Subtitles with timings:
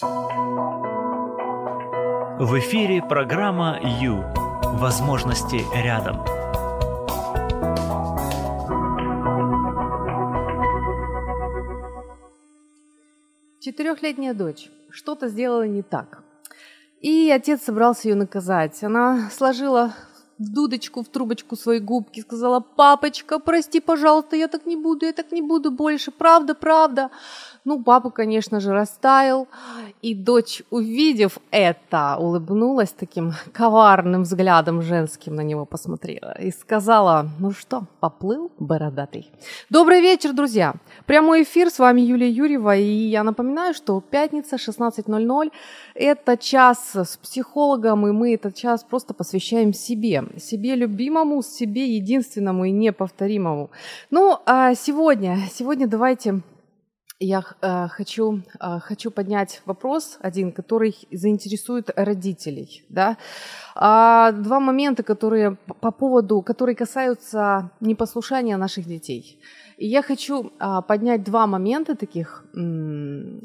[0.00, 0.06] В
[2.60, 4.22] эфире программа «Ю».
[4.78, 6.24] Возможности рядом.
[13.58, 16.22] Четырехлетняя дочь что-то сделала не так.
[17.00, 18.84] И отец собрался ее наказать.
[18.84, 19.94] Она сложила
[20.38, 25.12] в дудочку, в трубочку свои губки, сказала, папочка, прости, пожалуйста, я так не буду, я
[25.12, 27.10] так не буду больше, правда, правда.
[27.64, 29.48] Ну, папа, конечно же, растаял,
[30.00, 37.50] и дочь, увидев это, улыбнулась таким коварным взглядом женским на него посмотрела и сказала, ну
[37.50, 39.30] что, поплыл бородатый.
[39.70, 40.74] Добрый вечер, друзья!
[41.06, 45.50] Прямой эфир, с вами Юлия Юрьева, и я напоминаю, что пятница, 16.00,
[45.94, 52.64] это час с психологом, и мы этот час просто посвящаем себе, себе любимому, себе единственному
[52.64, 53.70] и неповторимому.
[54.10, 56.40] Ну, а сегодня, сегодня давайте
[57.20, 62.84] я э, хочу, э, хочу поднять вопрос один, который заинтересует родителей.
[62.88, 63.16] Да?
[63.74, 69.40] А, два момента, которые по поводу, которые касаются непослушания наших детей.
[69.78, 72.44] И я хочу а, поднять два момента таких,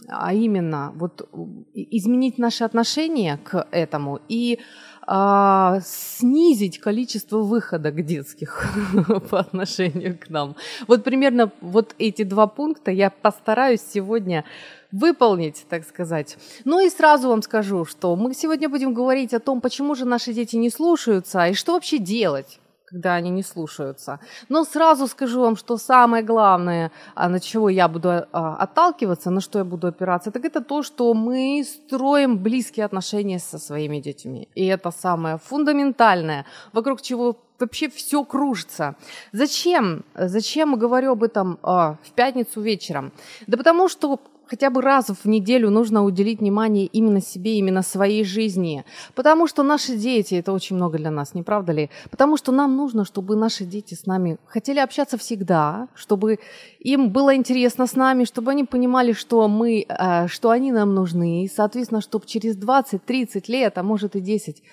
[0.08, 1.30] а именно вот
[1.74, 4.60] изменить наше отношение к этому и
[5.06, 8.74] а, снизить количество выходок детских
[9.30, 10.56] по отношению к нам.
[10.88, 14.46] Вот примерно вот эти два пункта я постараюсь сегодня
[14.92, 16.38] выполнить, так сказать.
[16.66, 20.34] Ну и сразу вам скажу, что мы сегодня будем говорить о том, почему же наши
[20.34, 22.60] дети не слушаются и что вообще делать
[22.94, 24.20] когда они не слушаются.
[24.50, 29.42] Но сразу скажу вам, что самое главное, а, на чего я буду а, отталкиваться, на
[29.42, 34.48] что я буду опираться, так это то, что мы строим близкие отношения со своими детьми.
[34.56, 38.96] И это самое фундаментальное, вокруг чего вообще все кружится.
[39.32, 40.04] Зачем?
[40.16, 43.12] Зачем говорю об этом а, в пятницу вечером?
[43.48, 48.24] Да потому что хотя бы раз в неделю нужно уделить внимание именно себе, именно своей
[48.24, 48.86] жизни.
[49.16, 51.90] Потому что наши дети, это очень много для нас, не правда ли?
[52.12, 56.40] Потому что нам нужно, чтобы наши дети с нами хотели общаться всегда, чтобы
[56.80, 61.46] им было интересно с нами, чтобы они понимали, что мы, э, что они нам нужны,
[61.46, 64.64] и, соответственно, чтобы через 20-30 лет, а может и 10,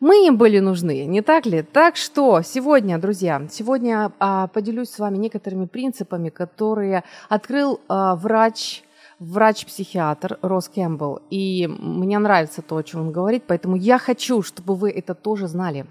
[0.00, 1.62] мы им были нужны, не так ли?
[1.62, 8.82] Так что сегодня, друзья, сегодня а, поделюсь с вами некоторыми принципами, которые открыл а, врач
[9.18, 14.74] врач-психиатр Рос Кэмпбелл, и мне нравится то, о чем он говорит, поэтому я хочу, чтобы
[14.74, 15.86] вы это тоже знали.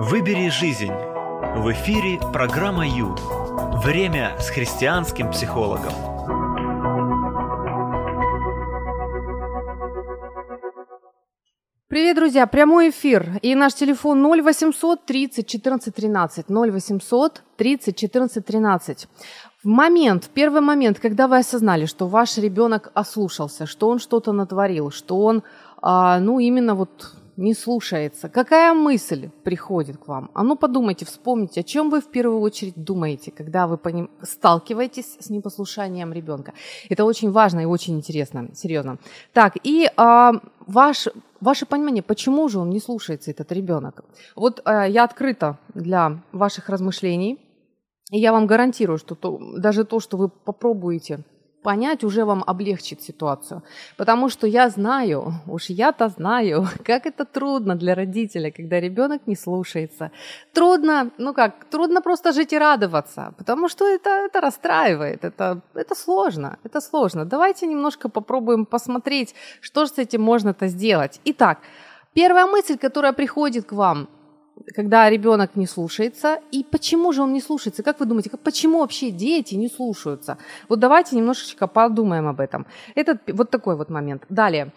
[0.00, 0.92] Выбери жизнь.
[1.56, 3.14] В эфире программа Ю.
[3.82, 6.13] Время с христианским психологом.
[11.86, 12.46] Привет, друзья!
[12.46, 13.38] Прямой эфир.
[13.42, 16.46] И наш телефон 0800 30 14 13.
[16.48, 19.08] 0800 30 14 13.
[19.62, 24.32] В момент, в первый момент, когда вы осознали, что ваш ребенок ослушался, что он что-то
[24.32, 25.42] натворил, что он,
[25.82, 30.30] а, ну, именно вот не слушается, какая мысль приходит к вам?
[30.34, 34.10] А ну подумайте, вспомните, о чем вы в первую очередь думаете, когда вы поним...
[34.22, 36.52] сталкиваетесь с непослушанием ребенка.
[36.88, 38.98] Это очень важно и очень интересно, серьезно.
[39.32, 40.32] Так, и а,
[40.66, 41.08] ваш,
[41.40, 44.04] ваше понимание, почему же он не слушается, этот ребенок?
[44.36, 47.38] Вот а, я открыта для ваших размышлений,
[48.10, 51.24] и я вам гарантирую, что то, даже то, что вы попробуете
[51.64, 53.62] понять уже вам облегчит ситуацию.
[53.96, 59.36] Потому что я знаю, уж я-то знаю, как это трудно для родителя, когда ребенок не
[59.36, 60.10] слушается.
[60.52, 65.94] Трудно, ну как, трудно просто жить и радоваться, потому что это, это расстраивает, это, это
[65.94, 67.24] сложно, это сложно.
[67.24, 71.20] Давайте немножко попробуем посмотреть, что же с этим можно-то сделать.
[71.24, 71.58] Итак,
[72.14, 74.08] первая мысль, которая приходит к вам–
[74.74, 76.38] когда ребенок не слушается.
[76.52, 77.82] И почему же он не слушается?
[77.82, 80.36] Как вы думаете, почему вообще дети не слушаются?
[80.68, 82.66] Вот давайте немножечко подумаем об этом.
[82.94, 84.22] Это вот такой вот момент.
[84.28, 84.72] Далее.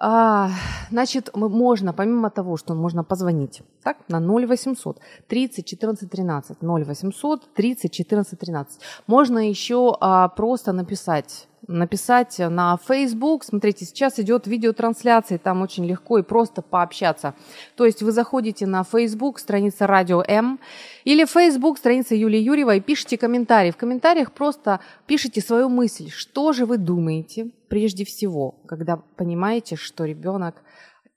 [0.00, 0.50] А,
[0.90, 7.92] значит, можно, помимо того, что можно позвонить, так, на 0800 30 14 13, 0800 30
[7.92, 13.44] 14 13, можно еще а, просто написать написать на Facebook.
[13.44, 17.34] Смотрите, сейчас идет видеотрансляция, там очень легко и просто пообщаться.
[17.76, 20.60] То есть вы заходите на Facebook, страница Радио М,
[21.04, 23.70] или Facebook, страница Юлии Юрьевой, и пишите комментарии.
[23.70, 30.04] В комментариях просто пишите свою мысль, что же вы думаете прежде всего, когда понимаете, что
[30.04, 30.56] ребенок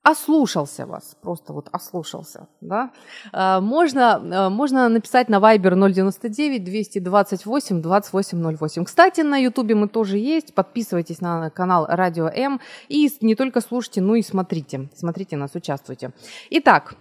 [0.04, 2.92] ослушался вас, просто вот ослушался, да,
[3.32, 8.86] а, можно, а, можно написать на Viber 099 228 2808.
[8.86, 12.60] Кстати, на Ютубе мы тоже есть, подписывайтесь на канал Радио М
[12.90, 16.12] и не только слушайте, но и смотрите, смотрите нас, участвуйте.
[16.50, 16.96] Итак,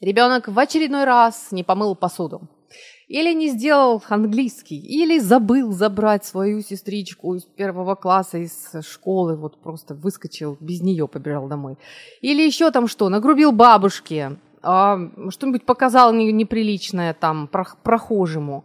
[0.00, 2.48] ребенок в очередной раз не помыл посуду.
[3.08, 9.58] Или не сделал английский, или забыл забрать свою сестричку из первого класса из школы, вот
[9.58, 11.76] просто выскочил, без нее побежал домой.
[12.20, 14.98] Или еще там что, нагрубил бабушке, а,
[15.30, 18.64] что-нибудь показал неприличное там прохожему.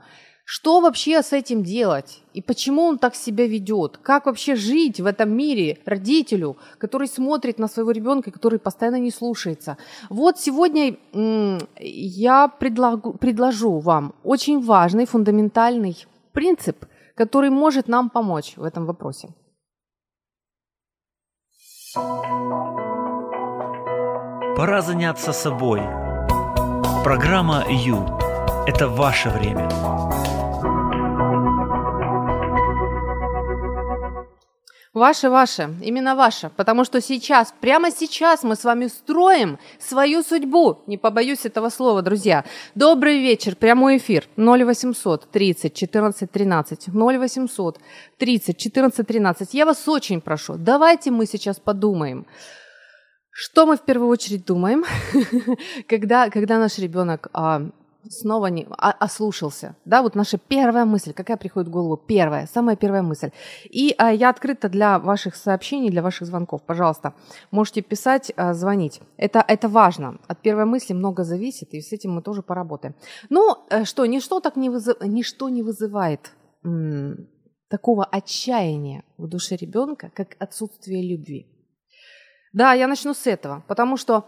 [0.53, 2.23] Что вообще с этим делать?
[2.33, 3.97] И почему он так себя ведет?
[3.97, 9.11] Как вообще жить в этом мире родителю, который смотрит на своего ребенка, который постоянно не
[9.11, 9.77] слушается?
[10.09, 10.97] Вот сегодня
[11.79, 15.95] я предлагу, предложу вам очень важный, фундаментальный
[16.33, 19.29] принцип, который может нам помочь в этом вопросе.
[24.57, 25.79] Пора заняться собой.
[27.05, 28.05] Программа «Ю»–
[28.67, 29.69] это ваше время.
[34.93, 40.79] Ваше, ваше, именно ваше, потому что сейчас, прямо сейчас мы с вами строим свою судьбу.
[40.85, 42.43] Не побоюсь этого слова, друзья.
[42.75, 47.79] Добрый вечер, прямой эфир 0800 30 14 13 0800
[48.17, 49.53] 30 14 13.
[49.53, 52.25] Я вас очень прошу, давайте мы сейчас подумаем,
[53.29, 54.83] что мы в первую очередь думаем,
[55.87, 57.61] когда, когда наш ребенок а,
[58.09, 59.75] снова не а, ослушался.
[59.85, 61.97] Да, вот наша первая мысль, какая приходит в голову?
[61.97, 63.31] Первая, самая первая мысль.
[63.65, 66.61] И а, я открыта для ваших сообщений, для ваших звонков.
[66.63, 67.13] Пожалуйста,
[67.51, 69.01] можете писать, а, звонить.
[69.17, 70.19] Это, это важно.
[70.27, 72.95] От первой мысли много зависит, и с этим мы тоже поработаем.
[73.29, 74.97] Ну, э, что, ничто так не, вызыв...
[75.01, 76.31] ничто не вызывает
[76.63, 77.27] м-
[77.69, 81.47] такого отчаяния в душе ребенка, как отсутствие любви.
[82.53, 84.25] Да, я начну с этого, потому что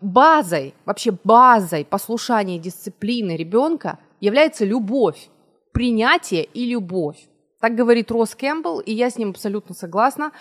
[0.00, 5.28] базой, вообще базой послушания и дисциплины ребенка является любовь,
[5.72, 7.28] принятие и любовь.
[7.62, 10.32] Так говорит Росс Кэмпбелл, и я с ним абсолютно согласна.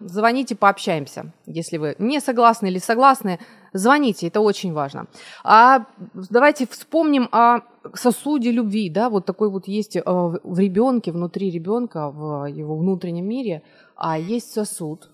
[0.00, 1.32] Звоните, пообщаемся.
[1.46, 3.38] Если вы не согласны или согласны,
[3.72, 5.06] звоните, это очень важно.
[5.44, 7.60] А, давайте вспомним о
[7.94, 13.26] сосуде любви, да, вот такой вот есть э, в ребенке, внутри ребенка, в его внутреннем
[13.26, 13.62] мире,
[13.96, 15.08] а есть сосуд,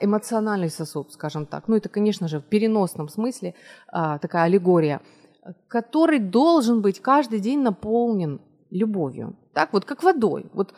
[0.00, 1.68] эмоциональный сосуд, скажем так.
[1.68, 3.54] Ну, это, конечно же, в переносном смысле
[3.88, 5.00] а, такая аллегория,
[5.68, 8.40] который должен быть каждый день наполнен
[8.70, 9.36] любовью.
[9.52, 10.46] Так вот, как водой.
[10.54, 10.74] Вот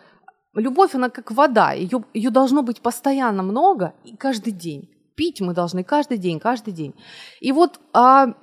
[0.55, 4.91] любовь, она как вода, ее, ее должно быть постоянно много и каждый день.
[5.14, 6.94] Пить мы должны каждый день, каждый день.
[7.41, 8.35] И вот а,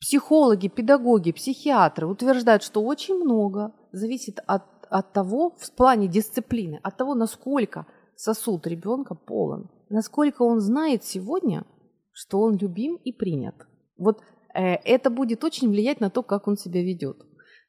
[0.00, 6.96] психологи, педагоги, психиатры утверждают, что очень много зависит от, от того, в плане дисциплины, от
[6.96, 7.86] того, насколько
[8.18, 9.70] сосуд ребенка полон.
[9.90, 11.64] Насколько он знает сегодня,
[12.12, 13.54] что он любим и принят.
[13.96, 14.20] Вот
[14.54, 17.16] э, это будет очень влиять на то, как он себя ведет.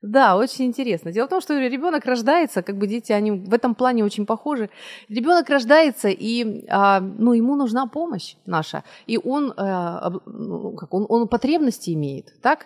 [0.01, 1.11] Да, очень интересно.
[1.11, 4.69] Дело в том, что ребенок рождается, как бы дети, они в этом плане очень похожи.
[5.09, 11.05] Ребенок рождается, и а, ну, ему нужна помощь наша, и он, а, ну, как он,
[11.09, 12.65] он потребности имеет, так?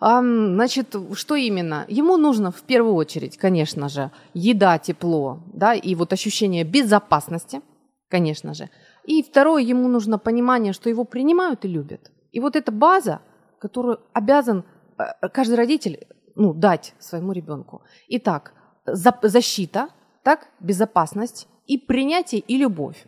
[0.00, 1.84] Значит, что именно?
[1.88, 7.60] Ему нужно в первую очередь, конечно же, еда, тепло, да, и вот ощущение безопасности,
[8.08, 8.70] конечно же.
[9.04, 12.10] И второе, ему нужно понимание, что его принимают и любят.
[12.32, 13.20] И вот эта база,
[13.58, 14.64] которую обязан
[14.98, 17.82] э, каждый родитель ну, дать своему ребенку.
[18.08, 18.54] Итак,
[18.86, 19.88] защита,
[20.22, 23.06] так, безопасность, и принятие, и любовь.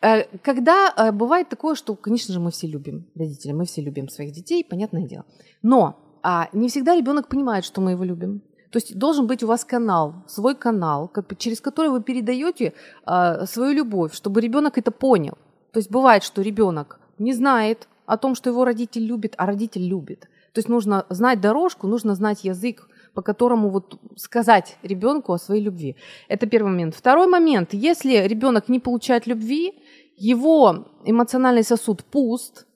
[0.00, 4.08] Э, когда э, бывает такое, что, конечно же, мы все любим родители, мы все любим
[4.08, 5.24] своих детей, понятное дело.
[5.62, 8.40] Но а не всегда ребенок понимает, что мы его любим.
[8.70, 12.72] То есть должен быть у вас канал, свой канал, через который вы передаете
[13.04, 15.36] а, свою любовь, чтобы ребенок это понял.
[15.72, 19.86] То есть бывает, что ребенок не знает о том, что его родитель любит, а родитель
[19.86, 20.20] любит.
[20.54, 25.62] То есть нужно знать дорожку, нужно знать язык, по которому вот сказать ребенку о своей
[25.62, 25.96] любви.
[26.28, 26.94] Это первый момент.
[26.94, 27.74] Второй момент.
[27.74, 29.74] Если ребенок не получает любви,
[30.16, 32.66] его эмоциональный сосуд пуст.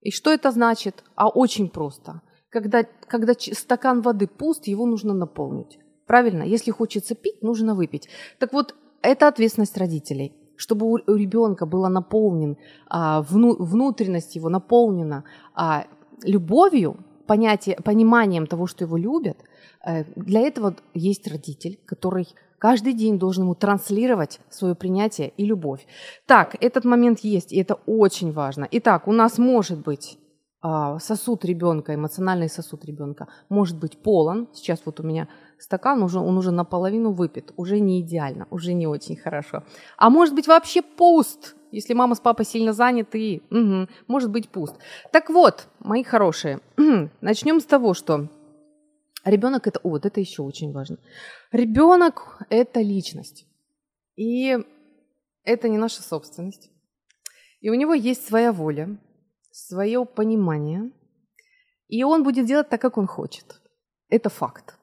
[0.00, 1.04] И что это значит?
[1.14, 2.20] А очень просто
[2.56, 5.78] когда, когда стакан воды пуст, его нужно наполнить.
[6.06, 6.42] Правильно?
[6.42, 8.08] Если хочется пить, нужно выпить.
[8.38, 10.32] Так вот, это ответственность родителей.
[10.56, 12.56] Чтобы у ребенка была наполнен,
[12.88, 15.84] а, вну, внутренность его наполнена а,
[16.24, 16.96] любовью,
[17.26, 19.36] понятие, пониманием того, что его любят,
[19.84, 22.26] э, для этого есть родитель, который
[22.58, 25.86] каждый день должен ему транслировать свое принятие и любовь.
[26.24, 28.66] Так, этот момент есть, и это очень важно.
[28.70, 30.25] Итак, у нас может быть а,
[31.00, 34.48] сосуд ребенка, эмоциональный сосуд ребенка может быть полон.
[34.52, 38.86] Сейчас вот у меня стакан, уже, он уже наполовину выпит, уже не идеально, уже не
[38.86, 39.64] очень хорошо.
[39.96, 44.76] А может быть вообще пуст, если мама с папой сильно заняты, угу, может быть пуст.
[45.12, 46.60] Так вот, мои хорошие,
[47.20, 48.28] начнем с того, что
[49.24, 50.98] ребенок это, вот это еще очень важно.
[51.52, 53.46] Ребенок это личность,
[54.16, 54.58] и
[55.44, 56.70] это не наша собственность.
[57.60, 58.98] И у него есть своя воля,
[59.56, 60.90] свое понимание,
[61.88, 63.60] и он будет делать так, как он хочет.
[64.10, 64.78] Это факт.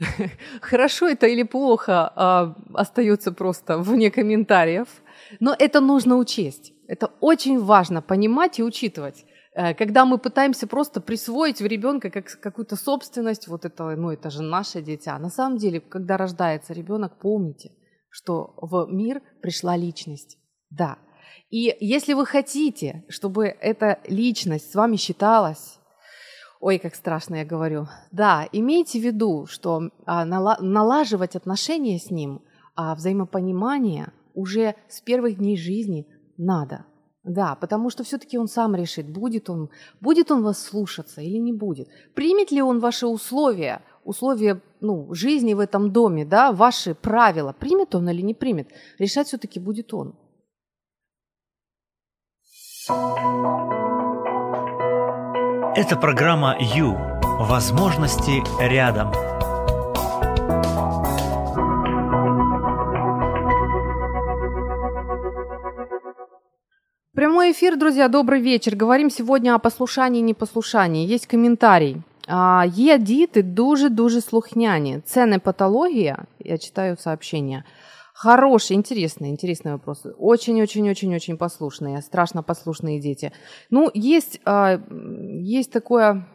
[0.60, 4.88] Хорошо это или плохо а, остается просто вне комментариев,
[5.40, 6.72] но это нужно учесть.
[6.86, 9.24] Это очень важно понимать и учитывать.
[9.54, 14.30] Э, когда мы пытаемся просто присвоить в ребенка как, какую-то собственность, вот это, ну это
[14.30, 15.18] же наше дитя.
[15.18, 17.72] На самом деле, когда рождается ребенок, помните,
[18.08, 20.38] что в мир пришла личность.
[20.70, 20.98] Да.
[21.50, 25.78] И если вы хотите, чтобы эта личность с вами считалась,
[26.60, 32.42] ой, как страшно я говорю, да, имейте в виду, что а, налаживать отношения с ним,
[32.76, 36.84] а взаимопонимание уже с первых дней жизни надо.
[37.24, 41.52] Да, потому что все-таки он сам решит, будет он, будет он вас слушаться или не
[41.52, 41.88] будет.
[42.14, 47.94] Примет ли он ваши условия, условия ну, жизни в этом доме, да, ваши правила, примет
[47.94, 48.68] он или не примет.
[48.98, 50.14] Решать все-таки будет он.
[55.75, 56.97] Это программа «Ю».
[57.39, 59.11] Возможности рядом.
[67.15, 68.75] Прямой эфир, друзья, добрый вечер.
[68.75, 71.07] Говорим сегодня о послушании и непослушании.
[71.13, 71.97] Есть комментарий.
[72.65, 75.01] Є діти дуже-дуже слухняні.
[75.05, 76.17] Це не патология.
[76.39, 77.63] Я читаю сообщение.
[78.20, 80.04] Хороший, интересный, интересный вопрос.
[80.18, 83.32] Очень-очень-очень-очень послушные, страшно послушные дети.
[83.70, 86.26] Ну, есть, а, есть такое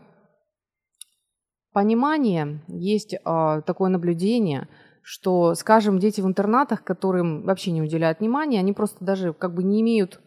[1.74, 4.70] понимание, есть а, такое наблюдение,
[5.02, 9.62] что, скажем, дети в интернатах, которым вообще не уделяют внимания, они просто даже как бы
[9.62, 10.22] не имеют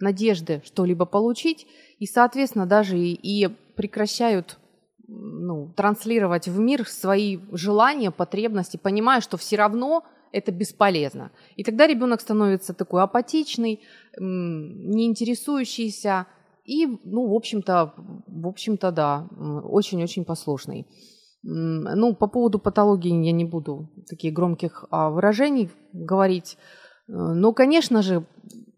[0.00, 1.66] надежды что-либо получить,
[1.98, 4.58] и, соответственно, даже и, и прекращают
[5.06, 11.32] ну, транслировать в мир свои желания, потребности, понимая, что все равно это бесполезно.
[11.56, 13.80] И тогда ребенок становится такой апатичный,
[14.18, 16.26] не интересующийся
[16.64, 17.94] и, ну, в общем-то,
[18.26, 19.26] в общем-то, да,
[19.64, 20.86] очень-очень послушный.
[21.42, 26.58] Ну, по поводу патологии я не буду таких громких а, выражений говорить.
[27.06, 28.26] Но, конечно же,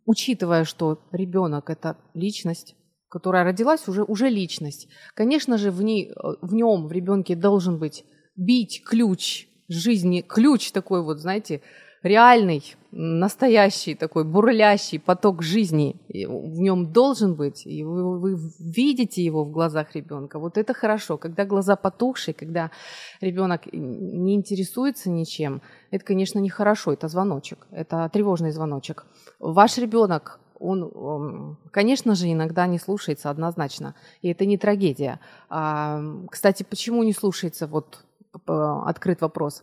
[0.07, 2.77] учитывая, что ребенок это личность,
[3.09, 7.81] которая родилась уже, уже личность, конечно же, в, ней, э, в нем, в ребенке должен
[7.81, 8.05] быть
[8.37, 11.63] бить ключ жизни, ключ такой вот, знаете,
[12.03, 19.45] реальный, настоящий такой бурлящий поток жизни в нем должен быть, и вы, вы видите его
[19.45, 20.39] в глазах ребенка.
[20.39, 21.19] Вот это хорошо.
[21.19, 22.71] Когда глаза потухшие, когда
[23.21, 29.07] ребенок не интересуется ничем, это, конечно, нехорошо, это звоночек, это тревожный звоночек.
[29.39, 35.19] Ваш ребенок он, конечно же, иногда не слушается однозначно, и это не трагедия.
[35.49, 37.67] А, кстати, почему не слушается?
[37.67, 38.05] Вот
[38.47, 39.63] открыт вопрос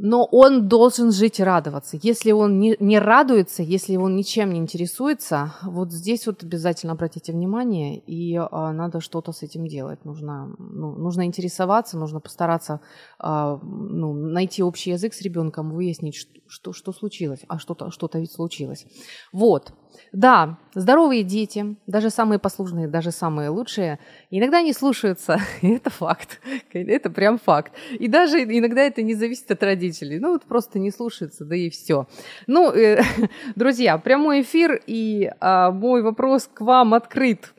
[0.00, 1.98] но он должен жить и радоваться.
[2.00, 7.32] Если он не, не радуется, если он ничем не интересуется, вот здесь вот обязательно обратите
[7.32, 10.04] внимание, и а, надо что-то с этим делать.
[10.04, 12.80] Нужно, ну, нужно интересоваться, нужно постараться
[13.18, 18.08] а, ну, найти общий язык с ребенком, выяснить, что, что, что случилось, а что-то что
[18.14, 18.86] ведь случилось.
[19.32, 19.72] Вот.
[20.12, 23.98] Да, здоровые дети, даже самые послушные, даже самые лучшие,
[24.30, 26.40] иногда не слушаются, и это факт,
[26.72, 27.72] это прям факт.
[27.98, 31.70] И даже иногда это не зависит от родителей, ну вот просто не слушаются, да и
[31.70, 32.06] все.
[32.46, 33.02] Ну, э,
[33.56, 37.52] друзья, прямой эфир, и э, мой вопрос к вам открыт.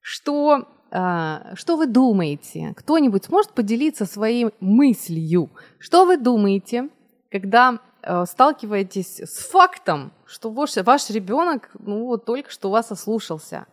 [0.00, 2.72] Что Uh, что вы думаете?
[2.76, 5.50] Кто-нибудь сможет поделиться своей мыслью?
[5.80, 6.88] Что вы думаете,
[7.32, 7.80] когда
[8.26, 13.66] сталкиваетесь с фактом, что ваш, ваш ребенок ну, вот только что вас ослушался.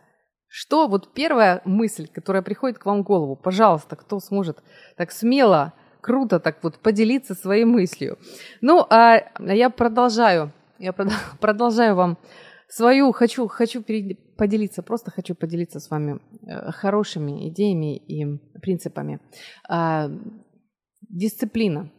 [0.47, 3.37] Что вот первая мысль, которая приходит к вам в голову?
[3.37, 4.61] Пожалуйста, кто сможет
[4.97, 8.17] так смело, круто так вот поделиться своей мыслью.
[8.59, 10.93] Ну, а я продолжаю, я
[11.39, 12.17] продолжаю вам
[12.67, 13.83] свою, хочу, хочу
[14.37, 18.25] поделиться, просто хочу поделиться с вами э, хорошими идеями и
[18.61, 19.19] принципами.
[19.69, 20.09] А,
[21.01, 21.91] дисциплина.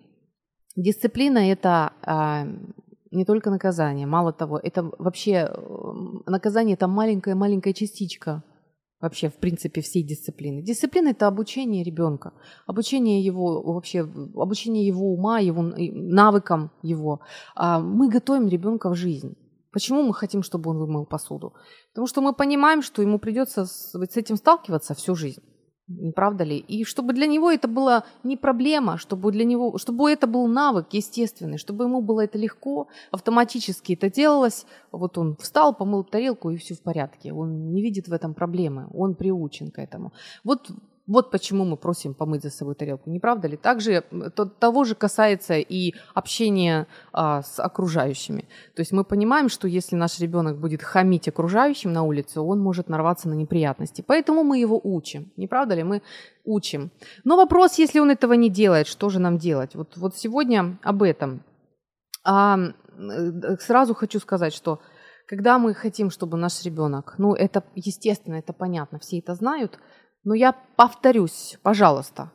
[0.77, 2.47] Дисциплина– это а,
[3.11, 5.53] не только наказание, мало того, это вообще
[6.27, 8.43] наказание– это маленькая-маленькая частичка
[9.01, 10.63] вообще, в принципе, всей дисциплины.
[10.63, 12.33] Дисциплина– это обучение ребенка,
[12.67, 17.21] обучение его вообще, обучение его ума, его навыкам его.
[17.55, 19.37] А мы готовим ребенка в жизнь.
[19.73, 21.55] Почему мы хотим, чтобы он вымыл посуду?
[21.93, 25.43] Потому что мы понимаем, что ему придется с этим сталкиваться всю жизнь.
[26.01, 26.59] Не правда ли?
[26.59, 30.87] И чтобы для него это была не проблема, чтобы для него, чтобы это был навык
[30.93, 34.67] естественный, чтобы ему было это легко, автоматически это делалось.
[34.91, 37.33] Вот он встал, помыл тарелку и все в порядке.
[37.33, 40.13] Он не видит в этом проблемы, он приучен к этому.
[40.45, 40.71] Вот
[41.09, 43.57] Вот почему мы просим помыть за собой тарелку, не правда ли?
[43.57, 44.05] Также
[44.37, 48.43] то, того же касается и общения а, с окружающими.
[48.77, 52.89] То есть мы понимаем, что если наш ребенок будет хамить окружающим на улице, он может
[52.89, 54.05] нарваться на неприятности.
[54.07, 55.83] Поэтому мы его учим, не правда ли?
[55.83, 56.03] Мы
[56.45, 56.93] учим.
[57.25, 59.75] Но вопрос, если он этого не делает, что же нам делать?
[59.75, 61.43] Вот, вот сегодня об этом.
[62.25, 62.59] А,
[63.59, 64.81] сразу хочу сказать, что
[65.27, 69.79] когда мы хотим, чтобы наш ребенок, ну это естественно, это понятно, все это знают,
[70.25, 72.31] но я повторюсь, пожалуйста,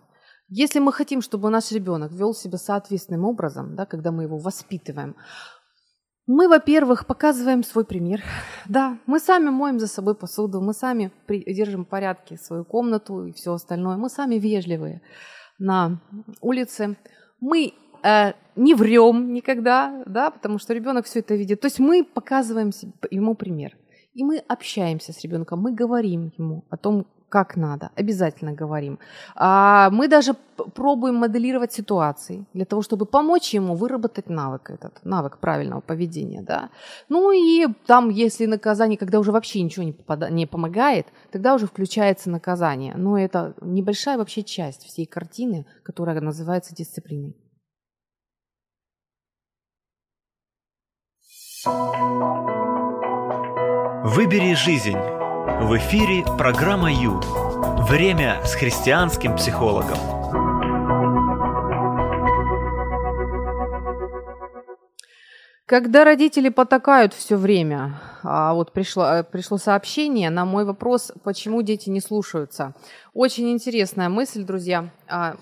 [0.50, 5.16] если мы хотим, чтобы наш ребенок вел себя соответственным образом, да, когда мы его воспитываем,
[6.26, 8.22] мы, во-первых, показываем свой пример.
[8.68, 13.32] Да, мы сами моем за собой посуду, мы сами держим в порядке свою комнату и
[13.32, 13.96] все остальное.
[13.96, 15.02] Мы сами вежливые
[15.58, 16.02] на
[16.42, 16.98] улице.
[17.40, 21.62] Мы э, не врем никогда, да, потому что ребенок все это видит.
[21.62, 22.72] То есть мы показываем
[23.10, 23.78] ему пример.
[24.14, 29.00] И мы общаемся с ребенком, мы говорим ему о том, как надо, обязательно говорим.
[29.36, 30.34] А мы даже
[30.74, 36.70] пробуем моделировать ситуации для того, чтобы помочь ему выработать навык этот, навык правильного поведения, да.
[37.10, 41.68] Ну и там, если наказание, когда уже вообще ничего не, попада- не помогает, тогда уже
[41.68, 42.96] включается наказание.
[42.96, 47.36] Но это небольшая вообще часть всей картины, которая называется дисциплиной.
[54.06, 55.17] Выбери жизнь.
[55.60, 57.20] В эфире программа Ю.
[57.90, 59.98] Время с христианским психологом.
[65.66, 71.90] Когда родители потакают все время, а вот пришло, пришло сообщение на мой вопрос, почему дети
[71.90, 72.76] не слушаются.
[73.16, 74.90] Очень интересная мысль, друзья.
[75.10, 75.38] А,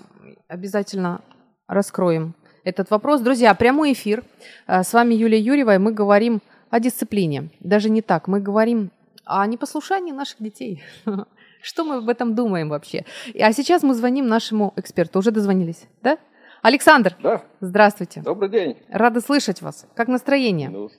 [0.47, 1.19] обязательно
[1.67, 3.19] раскроем этот вопрос.
[3.19, 4.23] Друзья, прямой эфир.
[4.65, 7.49] А, с вами Юлия Юрьева, и мы говорим о дисциплине.
[7.59, 8.91] Даже не так, мы говорим
[9.25, 10.83] о непослушании наших детей.
[11.61, 13.05] Что мы об этом думаем вообще?
[13.39, 15.19] А сейчас мы звоним нашему эксперту.
[15.19, 16.17] Уже дозвонились, да?
[16.61, 17.43] Александр, да.
[17.59, 18.21] здравствуйте.
[18.21, 18.77] Добрый день.
[18.89, 19.87] Рада слышать вас.
[19.95, 20.69] Как настроение?
[20.69, 20.89] Ну,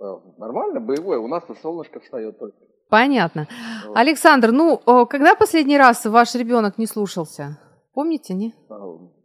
[0.00, 1.18] а, нормально, боевое.
[1.18, 2.56] У нас тут солнышко встает только.
[2.88, 3.48] Понятно.
[3.86, 3.96] Вот.
[3.96, 7.58] Александр, ну, когда последний раз ваш ребенок не слушался?
[7.92, 8.54] Помните, не?
[8.70, 8.76] А,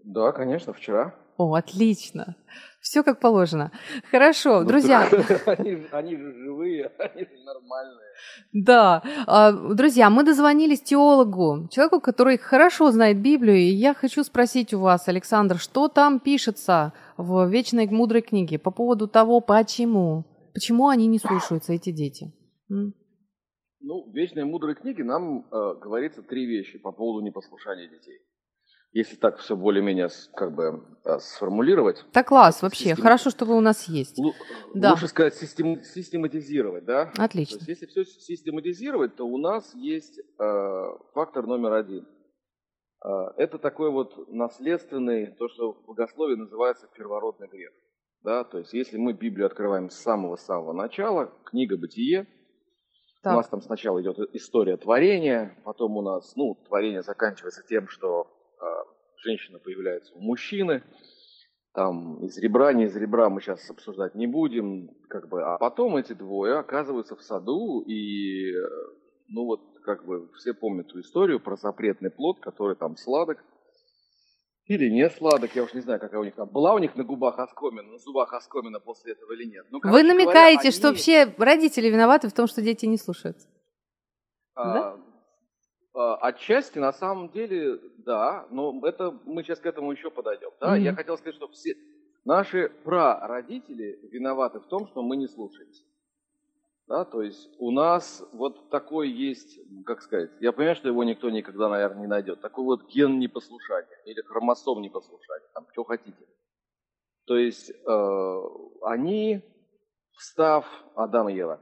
[0.04, 1.16] да, конечно, вчера.
[1.38, 2.36] О, отлично.
[2.84, 3.72] Все как положено.
[4.12, 5.08] Хорошо, ну, друзья.
[5.46, 8.08] Они, они же живые, они же нормальные.
[8.52, 9.02] Да.
[9.26, 14.80] А, друзья, мы дозвонились теологу, человеку, который хорошо знает Библию, и я хочу спросить у
[14.80, 20.26] вас, Александр, что там пишется в вечной мудрой книге по поводу того, почему?
[20.54, 22.34] Почему они не слушаются, эти дети?
[22.68, 28.20] Ну, в вечной мудрой книге нам э, говорится три вещи по поводу непослушания детей
[28.94, 32.06] если так все более-менее как бы а, сформулировать.
[32.14, 33.04] Так класс вообще, систем...
[33.04, 34.20] хорошо, что вы у нас есть.
[34.20, 34.36] Л-
[34.76, 34.92] да.
[34.92, 35.84] Лучше сказать систем...
[35.84, 37.12] систематизировать, да?
[37.18, 37.58] Отлично.
[37.58, 42.08] То есть, если все систематизировать, то у нас есть э, фактор номер один.
[43.04, 47.72] Э, это такой вот наследственный, то, что в богословии называется первородный грех.
[48.22, 48.44] Да?
[48.44, 52.28] То есть если мы Библию открываем с самого-самого начала, книга «Бытие»,
[53.24, 53.34] так.
[53.34, 58.28] у нас там сначала идет история творения, потом у нас, ну, творение заканчивается тем, что
[59.24, 60.84] женщина появляется у мужчины,
[61.74, 65.96] там из ребра, не из ребра мы сейчас обсуждать не будем, как бы, а потом
[65.98, 68.54] эти двое оказываются в саду, и,
[69.28, 73.44] ну вот, как бы, все помнят ту историю про запретный плод, который там сладок,
[74.66, 76.48] или не сладок, я уж не знаю, какая у них там.
[76.48, 79.66] Была у них на губах оскомина, на зубах оскомина после этого или нет.
[79.72, 83.50] Ну, Вы намекаете, говоря, что вообще родители виноваты в том, что дети не слушаются?
[84.56, 84.98] А, да?
[85.94, 90.50] А, отчасти, на самом деле, да, но это мы сейчас к этому еще подойдем.
[90.60, 90.78] Да?
[90.78, 90.82] Mm-hmm.
[90.82, 91.76] Я хотел сказать, что все
[92.26, 95.84] наши прародители виноваты в том, что мы не слушаемся.
[96.88, 101.30] Да, то есть у нас вот такой есть, как сказать, я понимаю, что его никто
[101.30, 106.28] никогда, наверное, не найдет, такой вот ген непослушания или хромосом непослушания, там, что хотите.
[107.26, 108.42] То есть э,
[108.82, 109.42] они,
[110.12, 111.62] встав, Адам и Ева,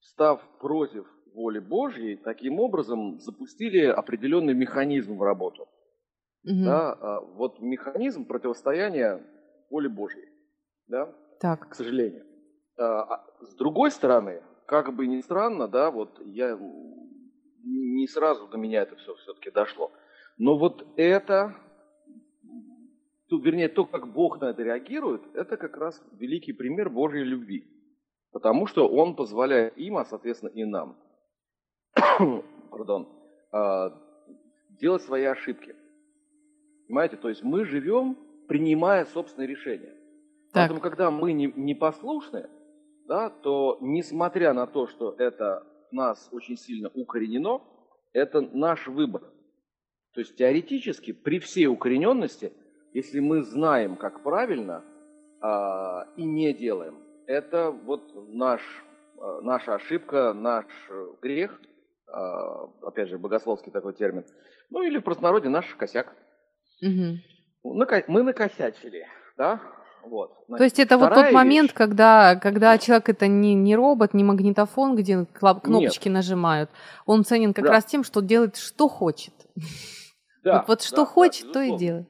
[0.00, 5.68] встав против воли Божьей, таким образом запустили определенный механизм в работу.
[6.44, 6.64] Угу.
[6.64, 9.22] Да, а, вот механизм противостояния
[9.70, 10.28] воле Божьей.
[10.88, 11.14] Да?
[11.40, 11.68] Так.
[11.68, 12.24] К сожалению.
[12.78, 16.58] А, а с другой стороны, как бы ни странно, да, вот я
[17.64, 19.92] не сразу до меня это все все-таки дошло.
[20.38, 21.54] Но вот это,
[23.30, 27.66] вернее, то, как Бог на это реагирует, это как раз великий пример Божьей любви.
[28.32, 30.96] Потому что Он позволяет им, а соответственно и нам,
[32.70, 33.08] пардон,
[33.52, 33.92] а,
[34.70, 35.74] делать свои ошибки.
[36.86, 38.16] Понимаете, то есть мы живем,
[38.48, 39.94] принимая собственные решения.
[40.52, 40.70] Так.
[40.70, 42.48] Поэтому, когда мы не, непослушны,
[43.06, 47.62] да, то несмотря на то, что это в нас очень сильно укоренено,
[48.12, 49.22] это наш выбор.
[50.12, 52.52] То есть теоретически, при всей укорененности,
[52.92, 54.84] если мы знаем, как правильно,
[55.40, 58.62] а, и не делаем, это вот наш,
[59.18, 60.66] а, наша ошибка, наш
[61.20, 61.75] грех, а,
[62.82, 64.24] опять же, богословский такой термин,
[64.70, 66.12] ну или в простонародье наш косяк.
[66.82, 67.74] Угу.
[68.08, 69.60] Мы накосячили, да,
[70.08, 71.76] вот, значит, То есть это вот тот момент, вещь...
[71.76, 76.14] когда, когда человек это не, не робот, не магнитофон, где кнопочки Нет.
[76.14, 76.70] нажимают.
[77.06, 77.72] Он ценен как да.
[77.72, 79.34] раз тем, что делает, что хочет.
[80.44, 82.06] Да, вот, вот что да, хочет, да, то и делает.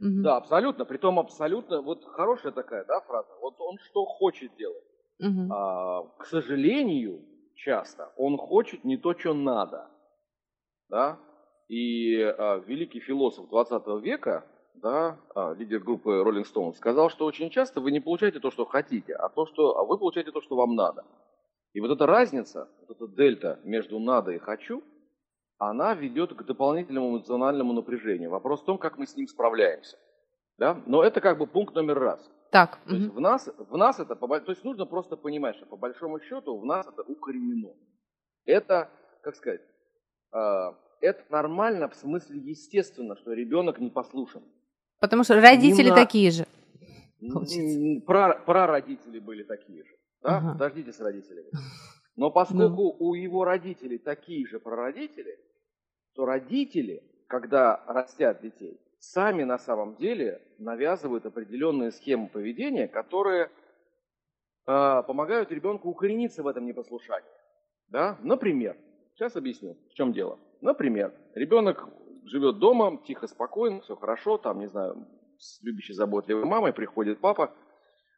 [0.00, 0.22] Угу.
[0.22, 0.84] Да, абсолютно.
[0.84, 3.30] Притом абсолютно, вот хорошая такая, да, фраза.
[3.40, 4.84] Вот он что хочет делать.
[5.18, 5.52] Угу.
[5.52, 7.20] А, к сожалению,
[7.54, 9.90] часто он хочет не то, что надо.
[10.88, 11.18] Да?
[11.68, 17.50] И а, великий философ 20 века, да, а, лидер группы Rolling Stones, сказал, что очень
[17.50, 20.56] часто вы не получаете то, что хотите, а, то, что, а вы получаете то, что
[20.56, 21.04] вам надо.
[21.72, 24.82] И вот эта разница, вот эта дельта между надо и хочу,
[25.58, 28.30] она ведет к дополнительному эмоциональному напряжению.
[28.30, 29.98] Вопрос в том, как мы с ним справляемся.
[30.58, 30.80] Да?
[30.86, 32.30] Но это как бы пункт номер раз.
[32.54, 32.78] Так.
[32.86, 32.94] То угу.
[32.94, 36.56] есть в нас, в нас это, то есть нужно просто понимать, что по большому счету
[36.56, 37.72] в нас это укоренено.
[38.44, 38.88] Это,
[39.22, 39.60] как сказать,
[40.32, 44.44] э, это нормально в смысле естественно, что ребенок не послушен.
[45.00, 45.96] Потому что родители на...
[45.96, 46.46] такие же.
[48.06, 49.96] Про, родители были такие же.
[50.22, 50.36] Да?
[50.36, 50.52] Ага.
[50.52, 51.50] Подождите с родителями.
[52.14, 52.96] Но поскольку да.
[53.00, 55.40] у его родителей такие же прародители,
[56.14, 58.80] то родители, когда растят детей,
[59.12, 63.50] сами на самом деле навязывают определенные схемы поведения, которые
[64.66, 67.28] э, помогают ребенку укорениться в этом непослушании.
[67.88, 68.18] Да?
[68.22, 68.76] Например,
[69.14, 70.38] сейчас объясню, в чем дело.
[70.60, 71.88] Например, ребенок
[72.24, 75.06] живет дома, тихо, спокойно, все хорошо, там, не знаю,
[75.38, 77.52] с любящей, заботливой мамой, приходит папа,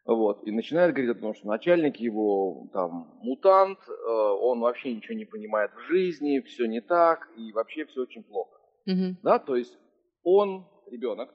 [0.05, 5.17] вот, и начинает говорить о том, что начальник его там мутант, э, он вообще ничего
[5.17, 8.57] не понимает в жизни, все не так, и вообще все очень плохо.
[8.89, 9.17] Mm-hmm.
[9.25, 9.77] Да, то есть
[10.23, 11.33] он ребенок,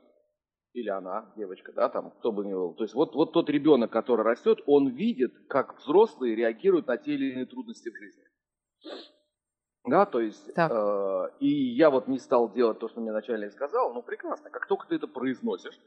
[0.73, 2.73] или она, девочка, да, там, кто бы ни был.
[2.75, 7.13] То есть вот, вот тот ребенок, который растет, он видит, как взрослые реагируют на те
[7.13, 8.23] или иные трудности в жизни.
[9.83, 13.93] Да, то есть, э, и я вот не стал делать то, что мне начальник сказал,
[13.93, 15.77] ну прекрасно, как только ты это произносишь,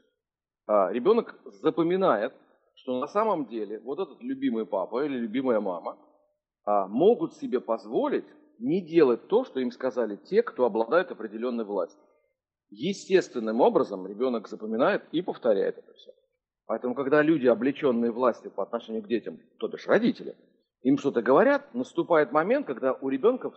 [0.67, 2.33] э, ребенок запоминает,
[2.75, 5.97] что на самом деле вот этот любимый папа или любимая мама
[6.65, 8.25] а, могут себе позволить
[8.59, 12.03] не делать то, что им сказали те, кто обладает определенной властью.
[12.69, 16.11] Естественным образом ребенок запоминает и повторяет это все.
[16.65, 20.35] Поэтому, когда люди, облеченные властью по отношению к детям, то бишь родители,
[20.81, 23.51] им что-то говорят, наступает момент, когда у ребенка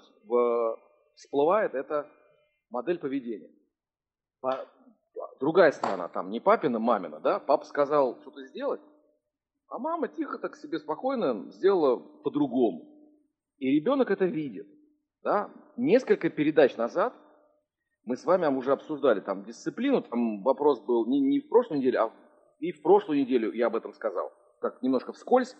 [1.14, 2.06] всплывает эта
[2.70, 3.50] модель поведения.
[5.40, 8.80] Другая сторона, там не папина, мамина, да, папа сказал что-то сделать,
[9.68, 12.84] а мама тихо так себе спокойно сделала по-другому.
[13.58, 14.66] И ребенок это видит.
[15.22, 15.50] Да?
[15.76, 17.14] Несколько передач назад
[18.08, 21.98] мы с вами уже обсуждали там дисциплину, там вопрос был не, не в прошлой неделе,
[21.98, 22.10] а
[22.58, 25.54] и в прошлую неделю я об этом сказал, как немножко вскользь,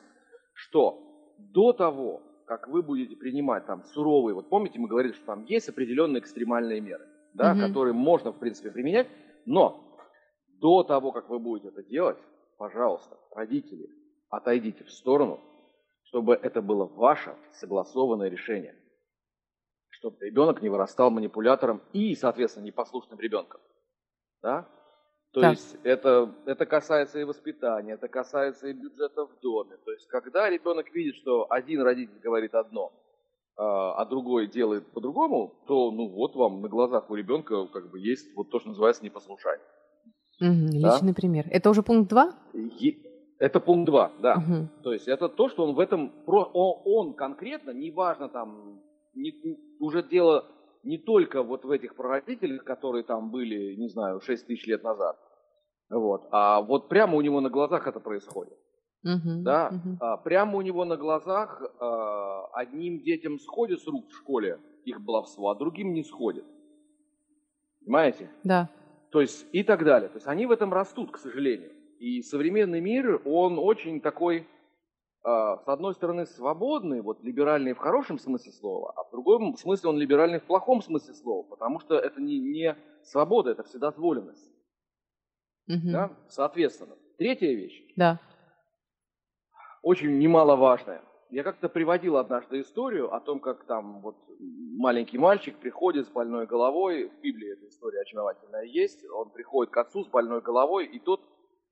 [0.54, 0.98] что
[1.36, 5.68] до того, как вы будете принимать там суровые, вот помните, мы говорили, что там есть
[5.68, 7.60] определенные экстремальные меры, да, угу.
[7.60, 9.08] которые можно, в принципе, применять,
[9.44, 9.84] но
[10.58, 12.18] до того, как вы будете это делать,
[12.56, 13.90] пожалуйста, родители,
[14.30, 15.38] отойдите в сторону,
[16.04, 18.74] чтобы это было ваше согласованное решение.
[19.98, 23.60] Чтобы ребенок не вырастал манипулятором и, соответственно, непослушным ребенком.
[24.42, 24.68] Да?
[25.32, 25.50] То да.
[25.50, 29.76] есть это, это касается и воспитания, это касается и бюджета в доме.
[29.84, 32.92] То есть когда ребенок видит, что один родитель говорит одно,
[33.56, 37.98] а, а другой делает по-другому, то ну вот вам на глазах у ребенка как бы
[37.98, 39.66] есть вот то, что называется непослушание.
[40.40, 40.94] Угу, да?
[40.94, 41.46] Личный пример.
[41.50, 42.34] Это уже пункт два?
[43.38, 44.36] Это пункт два, да.
[44.36, 44.82] Угу.
[44.84, 48.80] То есть это то, что он в этом, он, он конкретно, неважно там,
[49.18, 50.46] не, уже дело
[50.82, 55.16] не только вот в этих прародителях, которые там были, не знаю, 6 тысяч лет назад,
[55.90, 58.56] вот, а вот прямо у него на глазах это происходит.
[59.06, 59.96] Uh-huh, да, uh-huh.
[60.00, 65.00] А, прямо у него на глазах а, одним детям сходит с рук в школе их
[65.00, 66.44] баловство, а другим не сходит.
[67.84, 68.28] Понимаете?
[68.42, 68.68] Да.
[69.10, 70.08] То есть и так далее.
[70.08, 71.70] То есть они в этом растут, к сожалению.
[72.00, 74.46] И современный мир, он очень такой,
[75.28, 79.98] с одной стороны, свободный, вот либеральный в хорошем смысле слова, а в другом смысле он
[79.98, 84.50] либеральный в плохом смысле слова, потому что это не, не свобода, это вседозволенность.
[85.68, 85.92] Угу.
[85.92, 86.10] Да?
[86.28, 87.82] Соответственно, третья вещь.
[87.96, 88.20] Да.
[89.82, 91.02] Очень немаловажная.
[91.30, 94.16] Я как-то приводил однажды историю о том, как там вот
[94.78, 99.76] маленький мальчик приходит с больной головой, в Библии эта история очаровательная есть, он приходит к
[99.76, 101.20] отцу с больной головой, и тот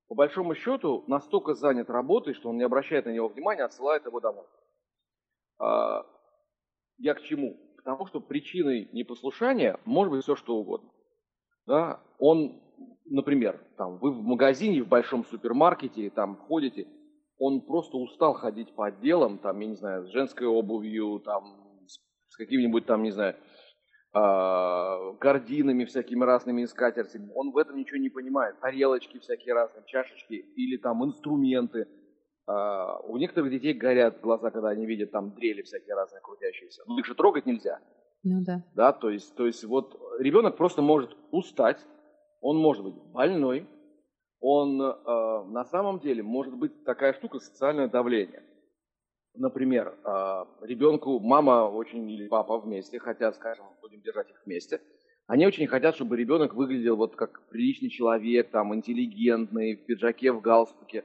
[0.08, 4.20] по большому счету настолько занят работой, что он не обращает на него внимания, отсылает его
[4.20, 4.44] домой.
[5.58, 6.06] А,
[6.98, 7.56] я к чему?
[7.78, 10.90] К тому, что причиной непослушания может быть все что угодно.
[11.66, 12.60] да, он,
[13.04, 16.86] например, там, вы в магазине, в большом супермаркете, там ходите,
[17.38, 21.86] он просто устал ходить по отделам, там, я не знаю, с женской обувью, там,
[22.28, 23.36] с какими-нибудь там, не знаю,
[24.12, 27.30] гординами всякими разными скатертями.
[27.34, 28.58] Он в этом ничего не понимает.
[28.60, 31.86] Тарелочки всякие разные, чашечки или там инструменты.
[32.48, 36.82] Э, у некоторых детей горят глаза, когда они видят там дрели всякие разные крутящиеся.
[36.86, 37.80] Но их же трогать нельзя.
[38.22, 38.64] Ну да.
[38.74, 41.84] Да, то есть, то есть вот ребенок просто может устать,
[42.40, 43.66] он может быть больной,
[44.40, 44.94] он э,
[45.48, 48.42] на самом деле может быть такая штука социальное давление.
[49.38, 54.80] Например, э, ребенку мама очень или папа вместе хотят, скажем, будем держать их вместе,
[55.26, 60.40] они очень хотят, чтобы ребенок выглядел вот как приличный человек, там, интеллигентный, в пиджаке, в
[60.40, 61.04] галстуке.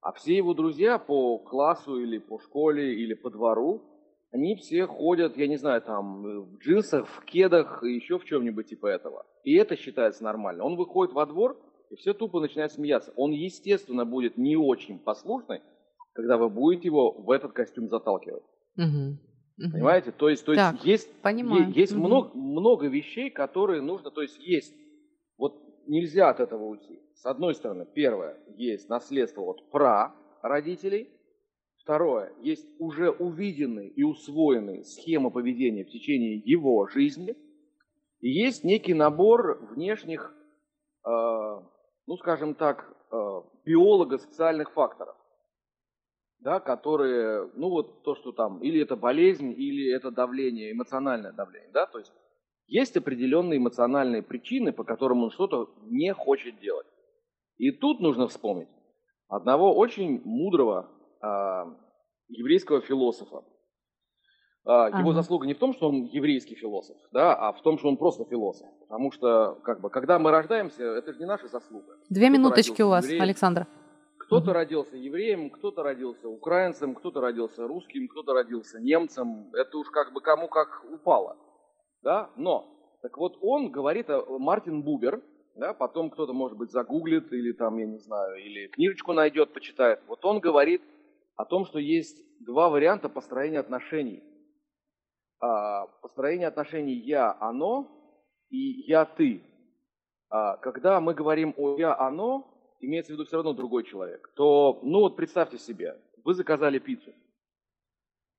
[0.00, 3.82] А все его друзья по классу или по школе или по двору,
[4.32, 8.68] они все ходят, я не знаю, там, в джинсах, в кедах и еще в чем-нибудь
[8.68, 9.26] типа этого.
[9.44, 10.64] И это считается нормально.
[10.64, 11.56] Он выходит во двор,
[11.90, 13.12] и все тупо начинают смеяться.
[13.16, 15.60] Он, естественно, будет не очень послушный,
[16.12, 18.42] когда вы будете его в этот костюм заталкивать.
[18.76, 19.18] Мгм.
[19.72, 20.12] Понимаете?
[20.12, 21.70] То есть, то есть Так, есть, понимаю.
[21.72, 22.04] есть Мгм.
[22.04, 24.74] много, много вещей, которые нужно, то есть есть,
[25.38, 25.54] вот
[25.86, 27.00] нельзя от этого уйти.
[27.14, 31.10] С одной стороны, первое, есть наследство от пра родителей,
[31.76, 37.36] второе, есть уже увиденные и усвоенные схемы поведения в течение его жизни,
[38.20, 40.34] и есть некий набор внешних,
[41.04, 45.16] э, ну скажем так, э, биолого-социальных факторов
[46.42, 51.70] да, которые, ну вот то, что там, или это болезнь, или это давление, эмоциональное давление,
[51.72, 52.12] да, то есть
[52.66, 56.86] есть определенные эмоциональные причины, по которым он что-то не хочет делать.
[57.58, 58.68] И тут нужно вспомнить
[59.28, 60.88] одного очень мудрого
[61.20, 61.66] а,
[62.28, 63.44] еврейского философа.
[64.64, 65.14] А, его Ага.
[65.14, 68.24] заслуга не в том, что он еврейский философ, да, а в том, что он просто
[68.24, 68.68] философ.
[68.80, 71.98] Потому что, как бы, когда мы рождаемся, это же не наша заслуга.
[72.08, 73.66] Две Кто-то минуточки у вас, Александр.
[74.26, 79.50] Кто-то родился евреем, кто-то родился украинцем, кто-то родился русским, кто-то родился немцем.
[79.54, 81.36] Это уж как бы кому как упало.
[82.02, 82.30] Да?
[82.36, 82.68] Но,
[83.02, 85.22] так вот он говорит, о- Мартин Бубер,
[85.54, 90.00] да, потом кто-то, может быть, загуглит или там, я не знаю, или книжечку найдет, почитает.
[90.06, 90.82] Вот он говорит
[91.36, 94.22] о том, что есть два варианта построения отношений.
[95.40, 97.88] А, построение отношений «я-оно»
[98.48, 99.42] и «я-ты».
[100.30, 102.46] А, когда мы говорим о «я-оно»,
[102.82, 107.12] имеется в виду все равно другой человек, то, ну вот представьте себе, вы заказали пиццу.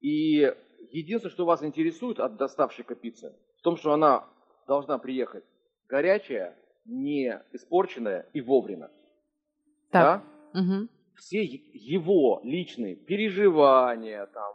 [0.02, 0.54] И
[0.92, 4.26] единственное, что вас интересует от доставщика пиццы, в том, что она
[4.68, 5.44] должна приехать
[5.88, 8.92] горячая, не испорченная и вовремя.
[9.92, 10.24] Так.
[10.54, 10.60] Да?
[10.62, 10.90] Мгм.
[11.16, 14.54] все его личные переживания, там,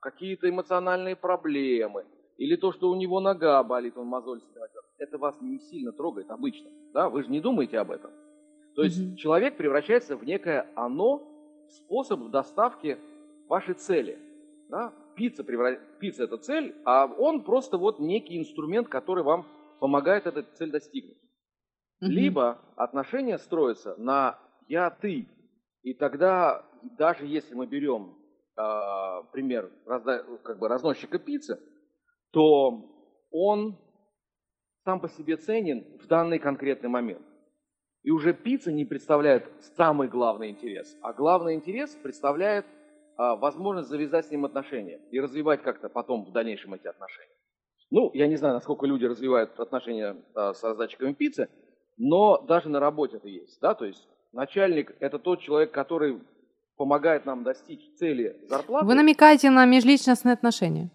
[0.00, 2.04] какие-то эмоциональные проблемы,
[2.36, 4.60] или то, что у него нога болит, он мозоль себе
[5.02, 6.70] это вас не сильно трогает обычно.
[6.92, 7.08] Да?
[7.08, 8.10] Вы же не думаете об этом.
[8.74, 9.16] То есть Мгм.
[9.16, 11.28] человек превращается в некое оно,
[11.68, 12.98] способ доставки
[13.48, 14.18] вашей цели.
[14.68, 14.92] Да?
[15.14, 19.46] Пицца, превра- Пицца это цель, а он просто вот некий инструмент, который вам
[19.80, 21.18] помогает эту цель достигнуть.
[22.00, 22.10] Мгм.
[22.10, 25.28] Либо отношения строятся на я-ты.
[25.82, 26.64] И тогда,
[26.98, 28.16] даже если мы берем
[28.54, 31.58] а, пример разда- как бы разносчика пиццы,
[32.32, 32.84] то
[33.30, 33.78] он
[34.84, 37.22] сам по себе ценен в данный конкретный момент.
[38.02, 39.44] И уже пицца не представляет
[39.76, 42.66] самый главный интерес, а главный интерес представляет
[43.16, 47.28] а, возможность завязать с ним отношения и развивать как-то потом в дальнейшем эти отношения.
[47.90, 51.48] Ну, я не знаю, насколько люди развивают отношения а, с раздатчиками пиццы,
[51.96, 56.20] но даже на работе это есть, да, то есть начальник– это тот человек, который
[56.76, 58.86] помогает нам достичь цели зарплаты.
[58.86, 60.90] Вы намекаете на межличностные отношения.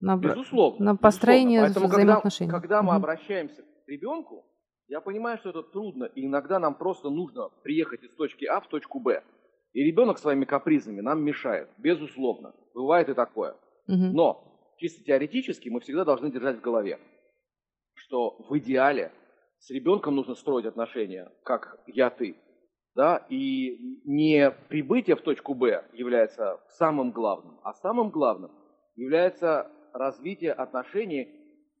[0.00, 0.92] На Безусловно.
[0.92, 1.88] на построение безусловно.
[1.88, 2.50] Поэтому, взаимоотношений.
[2.50, 2.96] Когда, когда мы Мгм.
[2.98, 4.46] обращаемся к ребенку,
[4.88, 8.68] я понимаю, что это трудно, и иногда нам просто нужно приехать из точки А в
[8.68, 9.22] точку Б.
[9.74, 12.54] И ребенок своими капризами нам мешает, безусловно.
[12.74, 13.54] Бывает и такое.
[13.86, 14.12] Мгм.
[14.14, 16.98] Но чисто теоретически мы всегда должны держать в голове,
[17.94, 19.12] что в идеале
[19.58, 22.36] с ребенком нужно строить отношения, как я-ты.
[22.94, 23.26] Да?
[23.28, 28.50] И не прибытие в точку Б является самым главным, а самым главным
[28.96, 31.37] является развитие отношений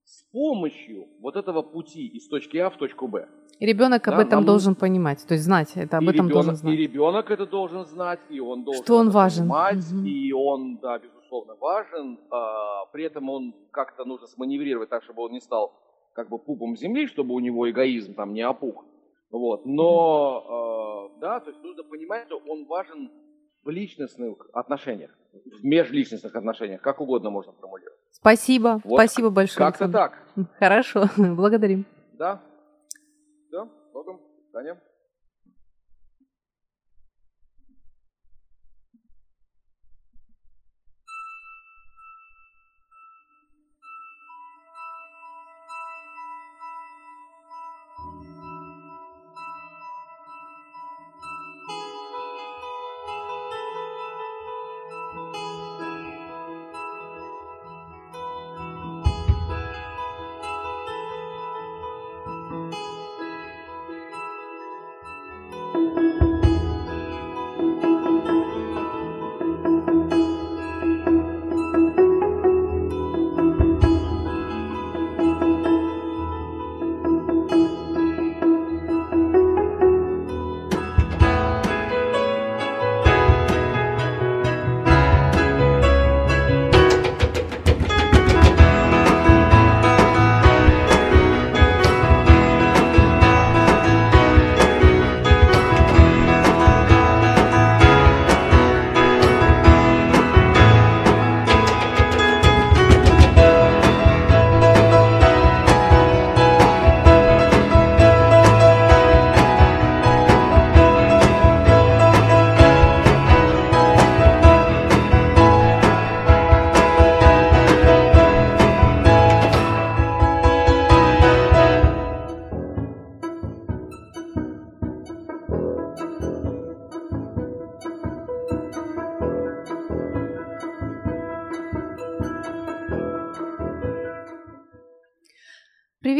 [0.08, 3.28] с помощью вот этого пути из точки А в точку Б.
[3.60, 6.28] И ребенок об Да, этом нам должен понимать, то есть знать, это об и, этом
[6.28, 6.78] ребенок, должен и знать.
[6.78, 9.42] ребенок это должен знать, и он должен Что он важен.
[9.42, 10.06] понимать, Мгм.
[10.06, 12.18] и он, да, безусловно, важен.
[12.30, 15.72] а, при этом он как-то нужно сманеврировать так, чтобы он не стал
[16.14, 18.84] как бы пупом земли, чтобы у него эгоизм там не опух.
[19.30, 19.66] Вот.
[19.66, 23.10] Но, э, да, то есть нужно понимать, что он важен
[23.62, 27.97] в личностных отношениях, в межличностных отношениях, как угодно можно формулировать.
[28.10, 28.98] Спасибо, вот.
[28.98, 29.66] спасибо большое.
[29.66, 30.18] Как-то так.
[30.58, 31.84] Хорошо, благодарим.
[32.12, 32.40] Да.
[33.48, 34.20] Все, Богом.
[34.52, 34.76] Таня.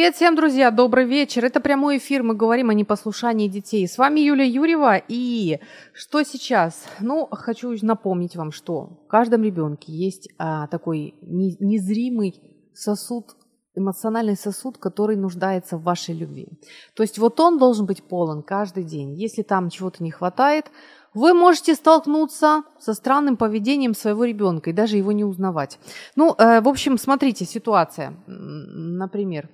[0.09, 1.45] Привет всем, друзья, добрый вечер.
[1.45, 3.87] Это прямой эфир, мы говорим о непослушании детей.
[3.87, 5.61] С вами Юлия Юрьева, и
[5.93, 6.87] что сейчас?
[6.99, 12.41] Ну, хочу напомнить вам, что в каждом ребенке есть а, такой не, незримый
[12.73, 13.37] сосуд,
[13.75, 16.49] эмоциональный сосуд, который нуждается в вашей любви.
[16.95, 19.13] То есть вот он должен быть полон каждый день.
[19.13, 20.71] Если там чего-то не хватает,
[21.13, 25.79] вы можете столкнуться со странным поведением своего ребенка и даже его не узнавать.
[26.17, 29.51] Ну, э, в общем, смотрите, ситуация, например,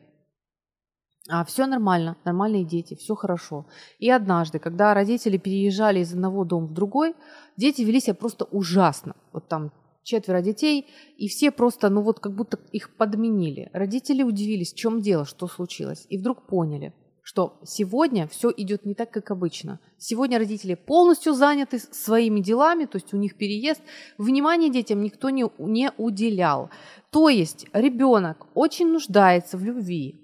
[1.29, 3.67] а все нормально, нормальные дети, все хорошо.
[3.99, 7.15] И однажды, когда родители переезжали из одного дома в другой,
[7.57, 9.17] дети вели себя просто ужасно.
[9.33, 13.71] Вот там четверо детей, и все просто, ну вот как будто их подменили.
[13.73, 18.93] Родители удивились, в чем дело, что случилось, и вдруг поняли, что сегодня все идет не
[18.93, 19.81] так, как обычно.
[19.97, 23.81] Сегодня родители полностью заняты своими делами, то есть у них переезд,
[24.19, 26.69] внимания детям никто не, не уделял.
[27.11, 30.21] То есть ребенок очень нуждается в любви,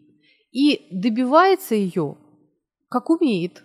[0.52, 2.16] и добивается ее,
[2.88, 3.62] как умеет.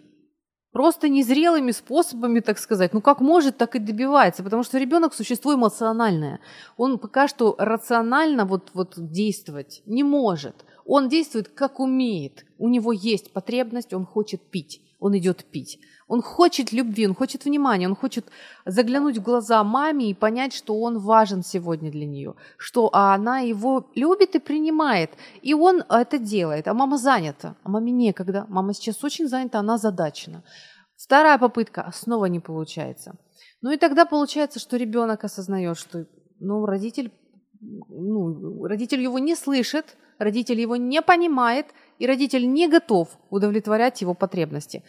[0.72, 2.94] Просто незрелыми способами, так сказать.
[2.94, 4.44] Ну, как может, так и добивается.
[4.44, 6.42] Потому что ребенок– существо эмоциональное.
[6.76, 10.66] Он пока что рационально вот, вот действовать не может.
[10.86, 12.46] Он действует, как умеет.
[12.58, 14.82] У него есть потребность, он хочет пить.
[15.06, 15.80] Он идет пить.
[16.08, 18.26] Он хочет любви, он хочет внимания, он хочет
[18.66, 23.86] заглянуть в глаза маме и понять, что он важен сегодня для нее, что она его
[23.96, 25.12] любит и принимает,
[25.44, 29.78] и он это делает, а мама занята, а маме некогда, мама сейчас очень занята, она
[29.78, 30.44] задачена.
[30.98, 33.14] Вторая попытка снова не получается.
[33.62, 36.06] Ну и тогда получается, что ребенок осознает, что
[36.40, 37.12] ну, родитель,
[37.62, 41.68] ну, родитель его не слышит, родитель его не понимает,
[42.00, 44.84] и родитель не готов удовлетворять его потребности.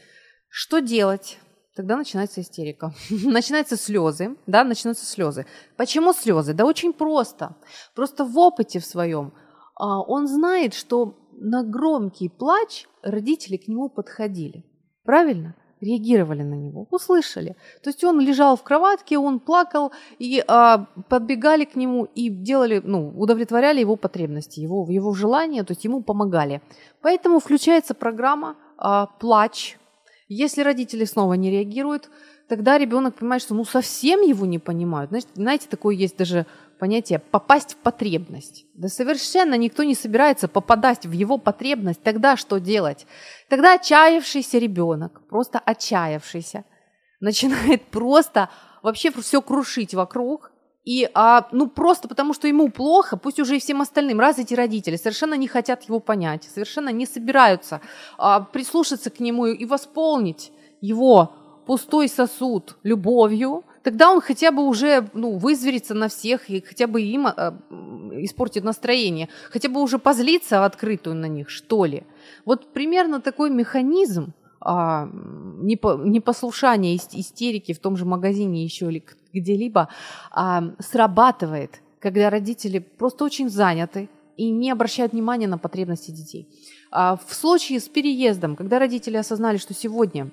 [0.49, 1.39] Что делать?
[1.75, 2.95] Тогда начинается истерика.
[3.11, 5.47] начинаются слезы, да, начинаются слезы.
[5.77, 6.55] Почему слезы?
[6.55, 7.57] Да очень просто.
[7.95, 9.35] Просто в опыте в своем
[9.75, 14.65] а, он знает, что на громкий плач родители к нему подходили.
[15.05, 15.55] Правильно?
[15.81, 17.57] Реагировали на него, услышали.
[17.83, 22.81] То есть он лежал в кроватке, он плакал, и а, подбегали к нему и делали,
[22.85, 26.61] ну, удовлетворяли его потребности, его, его желания, то есть ему помогали.
[27.03, 29.77] Поэтому включается программа а, «Плач»,
[30.29, 32.11] если родители снова не реагируют,
[32.49, 35.11] тогда ребенок понимает, что ну совсем его не понимают.
[35.11, 36.47] Знаете, знаете, такое есть даже
[36.79, 38.67] понятие попасть в потребность.
[38.75, 42.03] Да совершенно никто не собирается попадать в его потребность.
[42.03, 43.07] Тогда что делать?
[43.49, 46.65] Тогда отчаявшийся ребенок, просто отчаявшийся,
[47.21, 48.51] начинает просто
[48.83, 50.53] вообще все крушить вокруг,
[50.85, 54.55] и, а, ну, просто потому, что ему плохо, пусть уже и всем остальным, раз эти
[54.55, 57.81] родители совершенно не хотят его понять, совершенно не собираются
[58.19, 61.33] а, прислушаться к нему и восполнить его
[61.67, 67.03] пустой сосуд любовью, тогда он хотя бы уже ну, вызверится на всех и хотя бы
[67.03, 67.59] им а,
[68.13, 72.05] испортит настроение, хотя бы уже позлиться в открытую на них, что ли.
[72.45, 75.09] Вот примерно такой механизм а,
[75.63, 79.89] непослушания, истерики в том же магазине еще или где-либо
[80.31, 86.49] а, срабатывает, когда родители просто очень заняты и не обращают внимания на потребности детей.
[86.91, 90.31] А в случае с переездом, когда родители осознали, что сегодня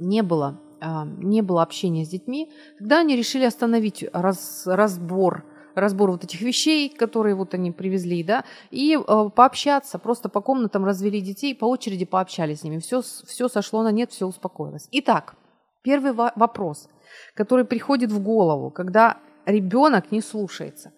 [0.00, 5.44] не было, а, не было общения с детьми, тогда они решили остановить раз, разбор
[5.74, 10.84] разбор вот этих вещей, которые вот они привезли, да, и э, пообщаться, просто по комнатам
[10.84, 14.88] развели детей, по очереди пообщались с ними, все, все сошло на нет, все успокоилось.
[14.90, 15.36] Итак,
[15.82, 16.88] первый вопрос,
[17.34, 20.92] который приходит в голову, когда ребенок не слушается.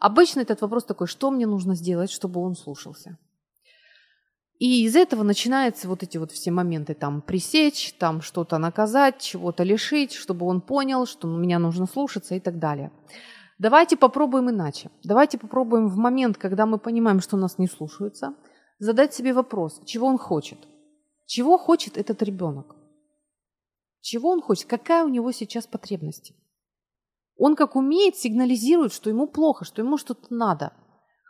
[0.00, 3.16] Обычно этот вопрос такой, что мне нужно сделать, чтобы он слушался?
[4.58, 9.64] И из этого начинаются вот эти вот все моменты, там, пресечь, там, что-то наказать, чего-то
[9.64, 12.92] лишить, чтобы он понял, что меня нужно слушаться и так далее.
[13.58, 14.90] Давайте попробуем иначе.
[15.02, 18.34] Давайте попробуем в момент, когда мы понимаем, что нас не слушаются,
[18.78, 20.58] задать себе вопрос, чего он хочет.
[21.26, 22.76] Чего хочет этот ребенок?
[24.00, 24.68] Чего он хочет?
[24.68, 26.32] Какая у него сейчас потребность?
[27.36, 30.72] Он как умеет, сигнализирует, что ему плохо, что ему что-то надо.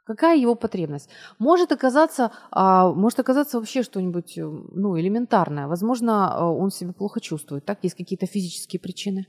[0.05, 1.09] Какая его потребность?
[1.39, 5.67] Может оказаться, а, может оказаться вообще что-нибудь ну, элементарное.
[5.67, 7.65] Возможно, а, он себя плохо чувствует.
[7.65, 9.27] Так, есть какие-то физические причины.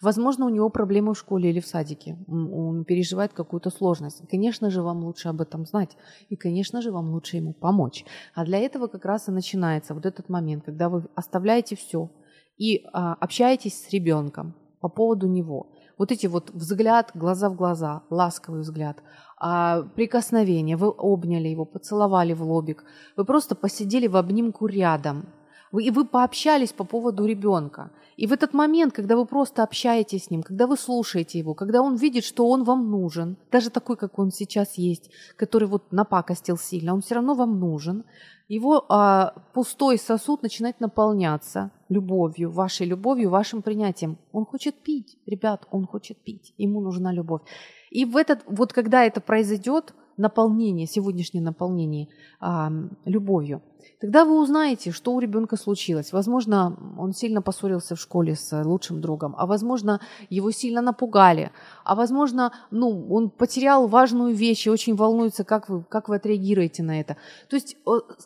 [0.00, 2.18] Возможно, у него проблемы в школе или в садике.
[2.28, 4.26] Он переживает какую-то сложность.
[4.28, 5.96] Конечно же, вам лучше об этом знать.
[6.28, 8.04] И, конечно же, вам лучше ему помочь.
[8.34, 12.10] А для этого как раз и начинается вот этот момент, когда вы оставляете все
[12.56, 15.72] и а, общаетесь с ребенком по поводу него.
[15.98, 19.02] Вот эти вот взгляд, глаза в глаза, ласковый взгляд,
[19.38, 22.84] прикосновение, вы обняли его, поцеловали в лобик,
[23.16, 25.26] вы просто посидели в обнимку рядом,
[25.72, 27.90] вы, и вы пообщались по поводу ребенка.
[28.16, 31.82] И в этот момент, когда вы просто общаетесь с ним, когда вы слушаете его, когда
[31.82, 36.56] он видит, что он вам нужен, даже такой, как он сейчас есть, который вот напакостил
[36.56, 38.04] сильно, он все равно вам нужен,
[38.48, 44.16] его а, пустой сосуд начинает наполняться любовью, вашей любовью, вашим принятием.
[44.32, 47.42] Он хочет пить, ребят, он хочет пить, ему нужна любовь.
[47.96, 52.08] И в этот, вот когда это произойдет, наполнение, сегодняшнее наполнение
[52.40, 52.70] а,
[53.06, 53.62] любовью,
[54.02, 56.12] тогда вы узнаете, что у ребенка случилось.
[56.12, 61.52] Возможно, он сильно поссорился в школе с лучшим другом, а возможно, его сильно напугали,
[61.84, 66.82] а возможно, ну, он потерял важную вещь и очень волнуется, как вы, как вы отреагируете
[66.82, 67.16] на это.
[67.48, 67.78] То есть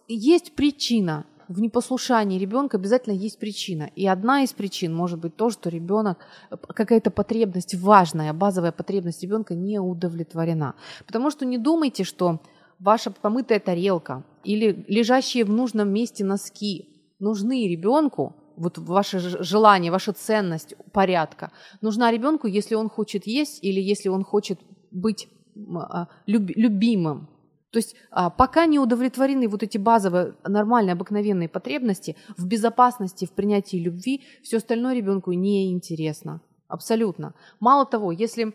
[0.08, 3.90] есть причина, в непослушании ребенка обязательно есть причина.
[3.96, 9.56] И одна из причин может быть то, что ребенок, какая-то потребность важная, базовая потребность ребенка
[9.56, 10.76] не удовлетворена.
[11.06, 12.38] Потому что не думайте, что
[12.78, 16.88] ваша помытая тарелка или лежащие в нужном месте носки
[17.18, 23.80] нужны ребенку, вот ваше желание, ваша ценность порядка, нужна ребенку, если он хочет есть или
[23.80, 24.60] если он хочет
[24.92, 25.28] быть
[25.74, 27.28] а, любимым.
[27.70, 33.32] То есть а, пока не удовлетворены вот эти базовые, нормальные, обыкновенные потребности в безопасности, в
[33.32, 36.40] принятии любви, все остальное ребенку не интересно.
[36.66, 37.34] Абсолютно.
[37.60, 38.54] Мало того, если,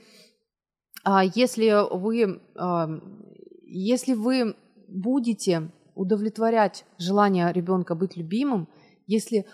[1.04, 2.90] а, если, вы, а,
[3.64, 4.56] если вы
[4.88, 8.68] будете удовлетворять желание ребенка быть любимым,
[9.08, 9.46] если,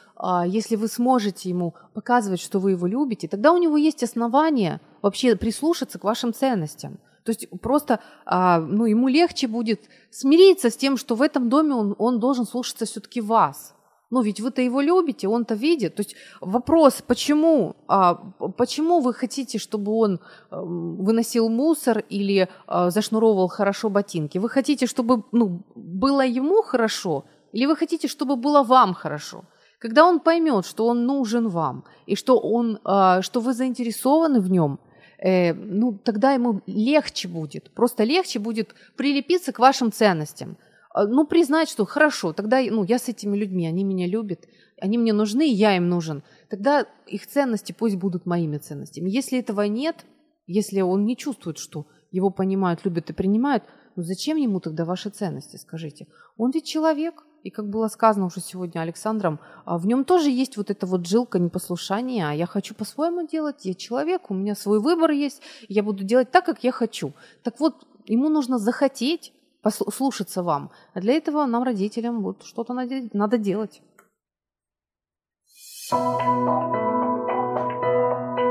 [0.47, 5.35] если вы сможете ему показывать, что вы его любите, тогда у него есть основания вообще
[5.35, 10.97] прислушаться к вашим ценностям– то есть просто а, ну, ему легче будет смириться с тем,
[10.97, 13.75] что в этом доме он, он должен слушаться все-таки вас.
[14.09, 15.95] Ну, ведь вы-то его любите, он-то видит.
[15.95, 18.15] То есть вопрос, почему, а,
[18.57, 20.19] почему вы хотите, чтобы он
[20.49, 24.39] а, выносил мусор или а, зашнуровывал хорошо ботинки?
[24.39, 29.45] Вы хотите, чтобы ну, было ему хорошо, или вы хотите, чтобы было вам хорошо?
[29.79, 34.49] Когда он поймет, что он нужен вам, и что, он, а, что вы заинтересованы в
[34.49, 34.79] нем–
[35.21, 40.57] э, ну, тогда ему легче будет, просто легче будет прилепиться к вашим ценностям.
[40.93, 44.47] А, ну, признать, что хорошо, тогда ну, я с этими людьми, они меня любят,
[44.81, 46.23] они мне нужны, я им нужен.
[46.49, 49.09] Тогда их ценности пусть будут моими ценностями.
[49.09, 50.05] Если этого нет,
[50.47, 53.63] если он не чувствует, что его понимают, любят и принимают,
[53.95, 56.07] ну зачем ему тогда ваши ценности, скажите?
[56.35, 60.57] Он ведь человек, и как было сказано уже сегодня Александром, а, в нем тоже есть
[60.57, 62.29] вот эта вот жилка непослушания.
[62.29, 66.31] А я хочу по-своему делать, я человек, у меня свой выбор есть, я буду делать
[66.31, 67.13] так, как я хочу.
[67.43, 70.71] Так вот, ему нужно захотеть послушаться вам.
[70.93, 73.81] А для этого нам, родителям, вот что-то надо делать.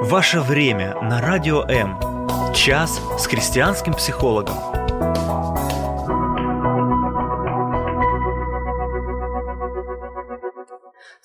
[0.03, 1.99] Ваше время на Радио М.
[2.55, 4.80] Час с христианским психологом.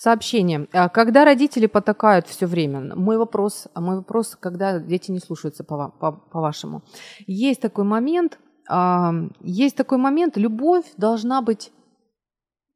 [0.05, 0.67] Сообщение.
[0.71, 5.89] А когда родители потакают все время, мой вопрос, мой вопрос, когда дети не слушаются по,
[5.89, 6.83] по, по вашему.
[7.25, 8.37] Есть такой момент,
[8.69, 11.71] а, есть такой момент, любовь должна быть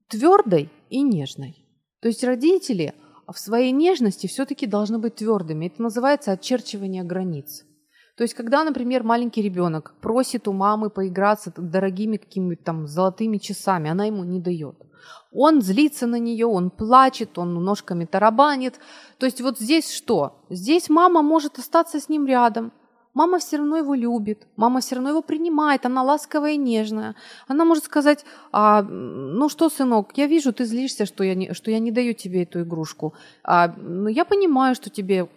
[0.08, 1.56] твердой и нежной.
[2.02, 2.96] То есть родители
[3.28, 5.68] в своей нежности все-таки должны быть твердыми.
[5.68, 7.64] Это называется очерчивание границ.
[8.18, 13.92] То есть, когда, например, маленький ребенок просит у мамы поиграться дорогими какими-то там золотыми часами,
[13.92, 14.89] она ему не дает.
[15.32, 18.80] Он злится на нее, он плачет, он ножками тарабанит.
[19.18, 20.42] То есть вот здесь что?
[20.50, 22.72] Здесь мама может остаться с ним рядом,
[23.14, 27.16] мама все равно его любит, мама все равно его принимает, она ласковая и нежная.
[27.48, 31.72] Она может сказать, а, ну что, сынок, я вижу, ты злишься, что я не, что
[31.72, 33.14] я не даю тебе эту игрушку.
[33.44, 35.28] А, ну, я понимаю, что тебе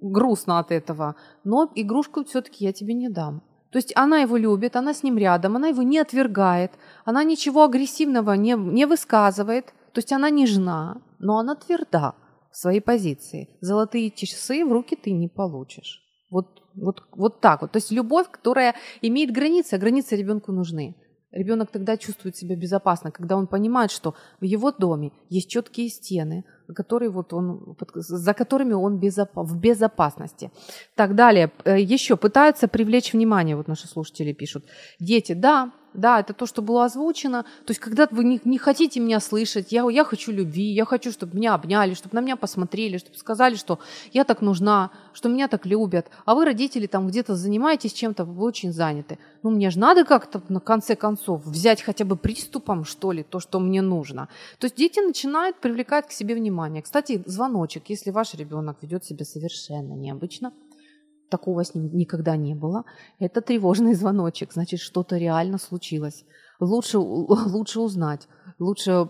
[0.00, 3.42] грустно от этого, но игрушку все-таки я тебе не дам.
[3.74, 6.70] То есть она его любит, она с ним рядом, она его не отвергает,
[7.04, 12.14] она ничего агрессивного не, не высказывает, то есть она нежна, но она тверда
[12.52, 13.48] в своей позиции.
[13.60, 16.00] Золотые часы в руки ты не получишь.
[16.30, 17.72] Вот вот, вот так вот.
[17.72, 20.94] То есть любовь, которая имеет границы, а границы ребенку нужны.
[21.32, 26.44] Ребенок тогда чувствует себя безопасно, когда он понимает, что в его доме есть четкие стены,
[26.74, 30.50] которые вот он, за которыми он в безопасности.
[30.94, 31.50] Так, далее.
[31.64, 34.64] Э, Еще пытаются привлечь внимание, вот наши слушатели пишут.
[34.98, 37.44] Дети, да, да, это то, что было озвучено.
[37.64, 41.12] То есть, когда вы не, не хотите меня слышать, я, я хочу любви, я хочу,
[41.12, 43.78] чтобы меня обняли, чтобы на меня посмотрели, чтобы сказали, что
[44.12, 46.10] я так нужна, что меня так любят.
[46.24, 49.18] А вы, родители, там где-то занимаетесь чем-то, вы очень заняты.
[49.42, 53.38] Ну, мне же надо как-то, на конце концов, взять хотя бы приступом, что ли, то,
[53.38, 54.28] что мне нужно.
[54.58, 56.53] То есть дети начинают привлекать к себе внимание.
[56.82, 60.52] Кстати, звоночек, если ваш ребенок ведет себя совершенно необычно–
[61.28, 62.84] такого с ним никогда не было.
[63.18, 66.24] Это тревожный звоночек, значит, что-то реально случилось.
[66.60, 66.98] Лучше,
[67.56, 68.28] лучше узнать,
[68.58, 69.06] лучше э,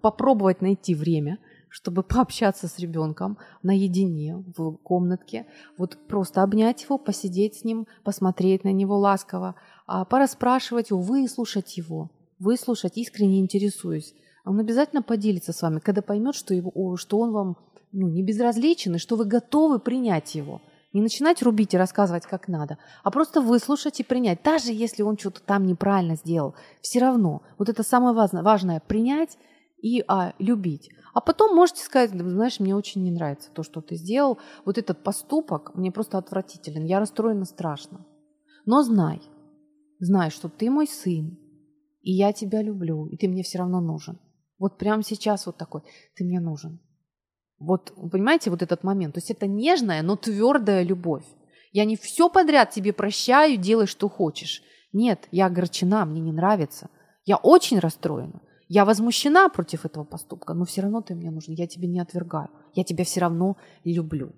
[0.00, 1.38] попробовать найти время,
[1.68, 5.46] чтобы пообщаться с ребенком наедине в комнатке,
[5.78, 9.54] вот просто обнять его, посидеть с ним, посмотреть на него ласково,
[9.86, 14.14] а пораспрашивать его, выслушать его, выслушать, искренне интересуюсь.
[14.46, 17.56] Он обязательно поделится с вами, когда поймет, что, его, что он вам
[17.92, 20.62] ну, не безразличен и что вы готовы принять его–
[20.96, 24.42] не начинать рубить и рассказывать, как надо, а просто выслушать и принять.
[24.42, 27.42] Даже если он что-то там неправильно сделал, все равно.
[27.58, 29.36] Вот это самое важное, важное принять
[29.82, 30.88] и а, любить.
[31.12, 34.38] А потом можете сказать, знаешь, мне очень не нравится то, что ты сделал.
[34.64, 36.84] Вот этот поступок мне просто отвратителен.
[36.84, 38.06] Я расстроена страшно.
[38.64, 39.20] Но знай,
[39.98, 41.38] знай, что ты мой сын,
[42.00, 44.18] и я тебя люблю, и ты мне все равно нужен.
[44.58, 45.82] Вот прямо сейчас вот такой,
[46.14, 46.80] ты мне нужен.
[47.58, 49.14] Вот, понимаете, вот этот момент.
[49.14, 51.24] То есть это нежная, но твердая любовь.
[51.72, 54.62] Я не все подряд тебе прощаю, делай, что хочешь.
[54.92, 56.88] Нет, я огорчена, мне не нравится.
[57.24, 58.40] Я очень расстроена.
[58.68, 61.54] Я возмущена против этого поступка, но все равно ты мне нужен.
[61.54, 62.48] Я тебя не отвергаю.
[62.74, 64.32] Я тебя все равно люблю.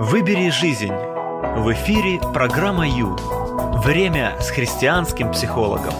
[0.00, 0.92] Выбери жизнь.
[0.92, 3.41] В эфире программа Ю.
[3.52, 5.92] Время с христианским психологом.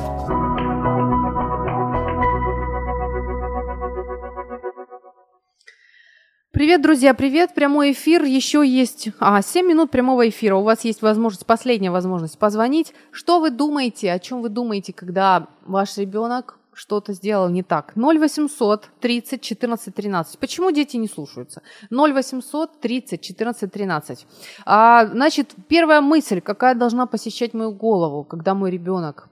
[6.50, 7.54] Привет, друзья, привет.
[7.54, 8.22] Прямой эфир.
[8.24, 10.56] Еще есть а, 7 минут прямого эфира.
[10.56, 12.94] У вас есть возможность, последняя возможность позвонить.
[13.10, 17.92] Что вы думаете, о чем вы думаете, когда ваш ребенок что-то сделал не так.
[17.96, 20.38] 0800 30 14 13.
[20.38, 21.62] Почему дети не слушаются?
[21.90, 24.26] 0800 30 14 13.
[24.64, 29.28] А, значит, первая мысль, какая должна посещать мою голову, когда мой ребенок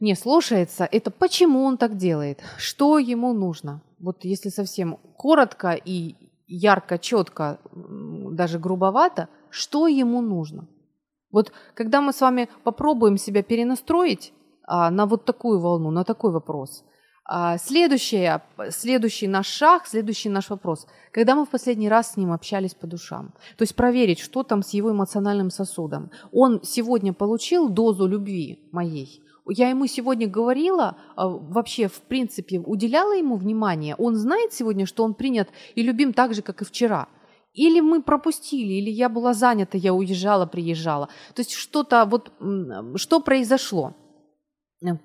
[0.00, 3.80] не слушается, это почему он так делает, что ему нужно.
[3.98, 6.14] Вот если совсем коротко и
[6.46, 10.68] ярко, четко, даже грубовато, что ему нужно.
[11.30, 14.32] Вот когда мы с вами попробуем себя перенастроить
[14.66, 16.84] на вот такую волну, на такой вопрос,
[17.28, 22.32] а, следующее, следующий наш шаг, следующий наш вопрос, когда мы в последний раз с ним
[22.32, 26.10] общались по душам, то есть проверить, что там с его эмоциональным сосудом.
[26.30, 33.16] Он сегодня получил дозу любви моей, я ему сегодня говорила, а, вообще, в принципе, уделяла
[33.16, 33.94] ему внимание.
[33.96, 37.08] Он знает сегодня, что он принят и любим так же, как и вчера.
[37.54, 41.08] Или мы пропустили, или я была занята, я уезжала, приезжала.
[41.34, 42.32] То есть что-то, вот,
[42.96, 43.94] что произошло?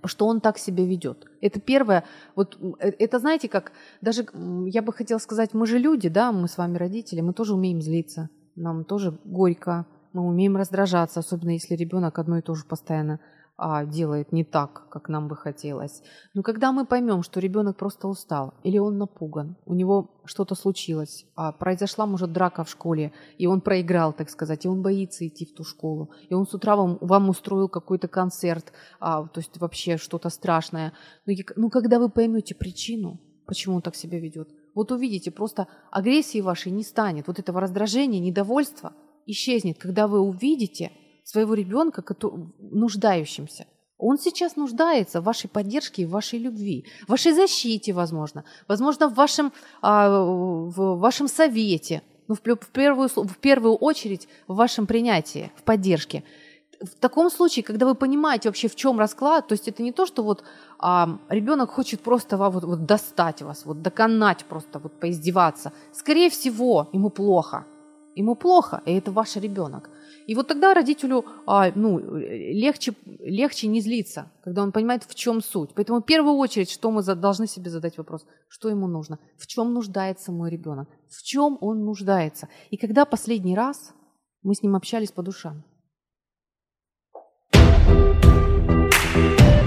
[0.06, 1.28] Что он так себя ведет.
[1.40, 2.04] Это первое,
[2.36, 4.28] вот э, это знаете как, даже
[4.66, 7.82] я бы хотела сказать, мы же люди, да, мы с вами родители, мы тоже умеем
[7.82, 13.20] злиться, нам тоже горько, мы умеем раздражаться, особенно если ребенок одно и то же постоянно
[13.62, 16.02] а, делает не так, как нам бы хотелось.
[16.34, 21.28] Но когда мы поймем, что ребенок просто устал, или он напуган, у него что-то случилось,
[21.36, 25.46] а, произошла, может, драка в школе, и он проиграл, так сказать, и он боится идти
[25.46, 29.56] в ту школу, и он с утра вам, вам устроил какой-то концерт, а, то есть
[29.60, 30.94] вообще что-то страшное.
[31.28, 36.42] Но, ну, когда вы поймете причину, почему он так себя ведет, вот увидите, просто агрессии
[36.42, 38.94] вашей не станет, вот этого раздражения, недовольства
[39.28, 40.92] исчезнет, когда вы увидите,
[41.24, 42.04] своего ребенка
[42.60, 43.66] нуждающимся.
[43.98, 49.08] Он сейчас нуждается в вашей поддержке и в вашей любви, в вашей защите, возможно, возможно,
[49.08, 54.88] в вашем, а, в вашем совете, ну, в, в, первую, в первую очередь в вашем
[54.88, 56.24] принятии, в поддержке.
[56.82, 60.08] В таком случае, когда вы понимаете вообще, в чем расклад, то есть это не то,
[60.08, 60.44] что вот
[60.80, 65.74] а, ребенок хочет просто вот, вот достать вас, вот доконать просто, вот поиздеваться.
[65.94, 67.66] Скорее всего, ему плохо.
[68.16, 69.90] Ему плохо, и это ваш ребенок.
[70.28, 75.42] И вот тогда родителю а, ну, легче, легче не злиться, когда он понимает, в чем
[75.42, 75.72] суть.
[75.76, 79.48] Поэтому в первую очередь, что мы за, должны себе задать вопрос, что ему нужно, в
[79.48, 82.48] чем нуждается мой ребенок, в чем он нуждается.
[82.70, 83.94] И когда последний раз
[84.44, 85.64] мы с ним общались по душам.
[89.14, 89.61] Друзья,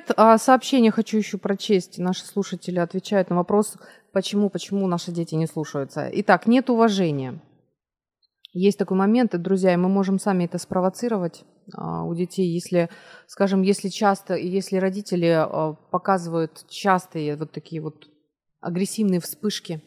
[0.00, 0.12] привет.
[0.16, 1.98] А, сообщение хочу еще прочесть.
[1.98, 3.76] Наши слушатели отвечают на вопрос,
[4.12, 6.08] почему, почему наши дети не слушаются.
[6.12, 7.40] Итак, нет уважения.
[8.52, 11.44] Есть такой момент, друзья, и мы можем сами это спровоцировать
[11.74, 12.88] а, у детей, если,
[13.26, 18.08] скажем, если часто, если родители а, показывают частые вот такие вот
[18.60, 19.82] агрессивные вспышки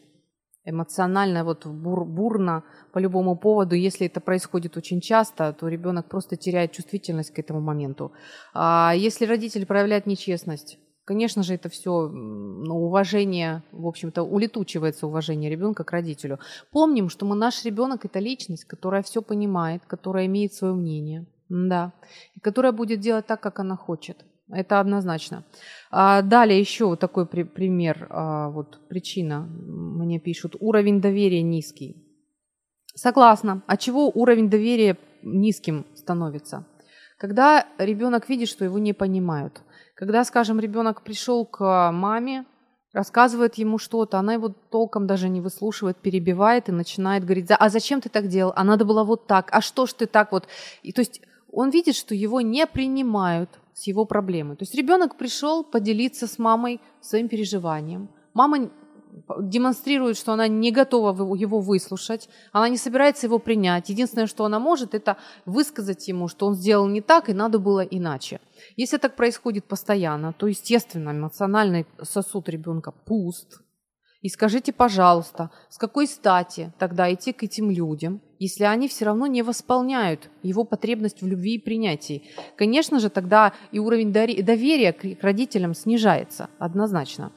[0.64, 3.74] эмоционально, вот бур, бурно по любому поводу.
[3.74, 8.12] Если это происходит очень часто, то ребенок просто теряет чувствительность к этому моменту.
[8.54, 15.50] А если родитель проявляет нечестность, конечно же, это все ну, уважение, в общем-то, улетучивается уважение
[15.50, 16.38] ребенка к родителю.
[16.70, 21.92] Помним, что мы, наш ребенок это личность, которая все понимает, которая имеет свое мнение, да,
[22.34, 24.24] и которая будет делать так, как она хочет.
[24.52, 25.44] Это однозначно.
[25.90, 31.96] А далее еще вот такой при, пример, а, вот причина, мне пишут, уровень доверия низкий.
[32.94, 33.62] Согласна.
[33.66, 36.66] От чего уровень доверия низким становится?
[37.18, 39.62] Когда ребенок видит, что его не понимают.
[39.94, 42.44] Когда, скажем, ребенок пришел к маме,
[42.92, 48.02] рассказывает ему что-то, она его толком даже не выслушивает, перебивает и начинает говорить, а зачем
[48.02, 50.46] ты так делал, а надо было вот так, а что ж ты так вот.
[50.82, 51.22] И, то есть
[51.52, 54.56] он видит, что его не принимают, с его проблемой.
[54.56, 58.08] То есть ребенок пришел поделиться с мамой своим переживанием.
[58.34, 58.70] Мама
[59.38, 63.88] демонстрирует, что она не готова его выслушать, она не собирается его принять.
[63.88, 67.80] Единственное, что она может, это высказать ему, что он сделал не так и надо было
[67.80, 68.40] иначе.
[68.76, 73.61] Если так происходит постоянно, то, естественно, эмоциональный сосуд ребенка пуст,
[74.22, 79.26] и скажите, пожалуйста, с какой стати тогда идти к этим людям, если они все равно
[79.26, 82.22] не восполняют его потребность в любви и принятии?
[82.56, 87.32] Конечно же, тогда и уровень доверия к родителям снижается однозначно.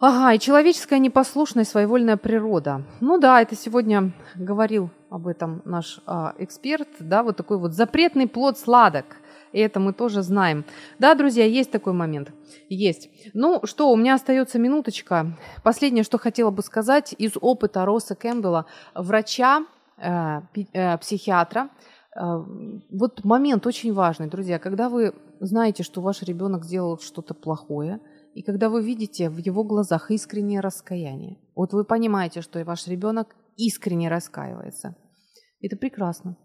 [0.00, 2.84] Ага, и человеческая непослушность, своевольная природа.
[3.00, 8.26] Ну да, это сегодня говорил об этом наш а, эксперт, да, вот такой вот запретный
[8.26, 9.04] плод сладок–
[9.52, 10.64] и это мы тоже знаем.
[10.98, 12.32] Да, друзья, есть такой момент.
[12.68, 13.10] Есть.
[13.34, 15.38] Ну что, у меня остается минуточка.
[15.62, 19.64] Последнее, что хотела бы сказать из опыта Росса Кэмпбелла, врача,
[19.96, 20.40] э,
[20.72, 21.70] э, психиатра.
[22.14, 22.44] Э,
[22.90, 24.58] вот момент очень важный, друзья.
[24.58, 28.00] Когда вы знаете, что ваш ребенок сделал что-то плохое,
[28.34, 33.34] и когда вы видите в его глазах искреннее раскаяние, вот вы понимаете, что ваш ребенок
[33.56, 34.94] искренне раскаивается.
[35.60, 36.36] Это прекрасно.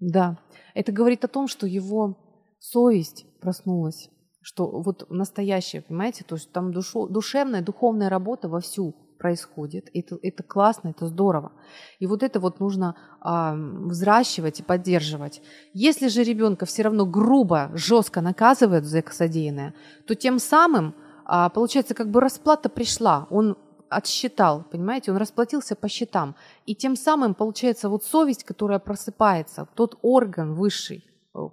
[0.00, 0.38] Да,
[0.74, 2.16] это говорит о том, что его
[2.58, 9.90] совесть проснулась, что вот настоящее, понимаете, то есть там душо, душевная, духовная работа вовсю происходит.
[9.92, 11.52] Это, это классно, это здорово.
[11.98, 15.42] И вот это вот нужно а, взращивать и поддерживать.
[15.74, 19.74] Если же ребенка все равно грубо, жестко наказывают за содеянное,
[20.06, 20.94] то тем самым,
[21.24, 23.26] а, получается, как бы расплата пришла.
[23.30, 23.58] Он
[23.90, 26.34] отсчитал, понимаете, он расплатился по счетам.
[26.66, 31.04] И тем самым получается вот совесть, которая просыпается, тот орган высший,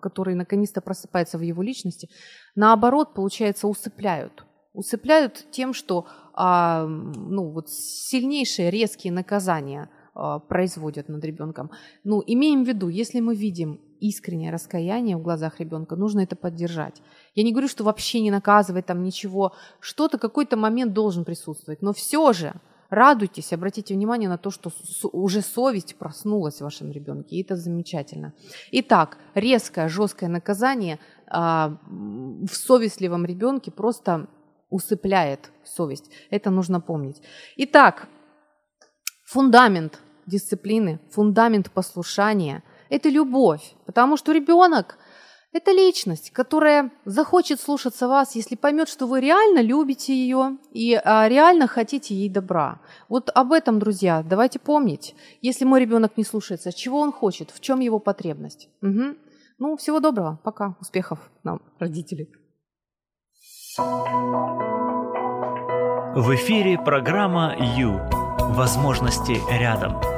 [0.02, 2.10] который наконец-то просыпается в его личности,
[2.56, 4.46] наоборот, получается, усыпляют.
[4.74, 11.72] Усыпляют тем, что а, ну, вот сильнейшие резкие наказания а, производят над ребенком.
[12.04, 17.02] Ну, имеем в виду, если мы видим искреннее раскаяние в глазах ребенка, нужно это поддержать.
[17.36, 21.94] Я не говорю, что вообще не наказывать там ничего, что-то, какой-то момент должен присутствовать, но
[21.94, 22.54] все же
[22.90, 24.72] радуйтесь, обратите внимание на то, что
[25.12, 28.34] уже совесть проснулась в вашем ребенке, и это замечательно.
[28.72, 34.28] Итак, резкое, жесткое наказание а, в совестливом ребенке просто
[34.70, 36.12] усыпляет совесть.
[36.30, 37.22] Это нужно помнить.
[37.58, 38.08] Итак,
[39.26, 44.98] фундамент дисциплины, фундамент послушания– это любовь, потому что ребенок–
[45.56, 51.30] это личность, которая захочет слушаться вас, если поймет, что вы реально любите ее и а,
[51.30, 52.82] реально хотите ей добра.
[53.08, 55.16] Вот об этом, друзья, давайте помнить.
[55.42, 58.68] Если мой ребенок не слушается, чего он хочет, в чем его потребность.
[58.82, 59.16] Угу.
[59.60, 62.30] Ну, всего доброго, пока, успехов нам, родители.
[66.18, 68.02] В эфире программа «Ю».
[68.56, 70.15] Возможности рядом.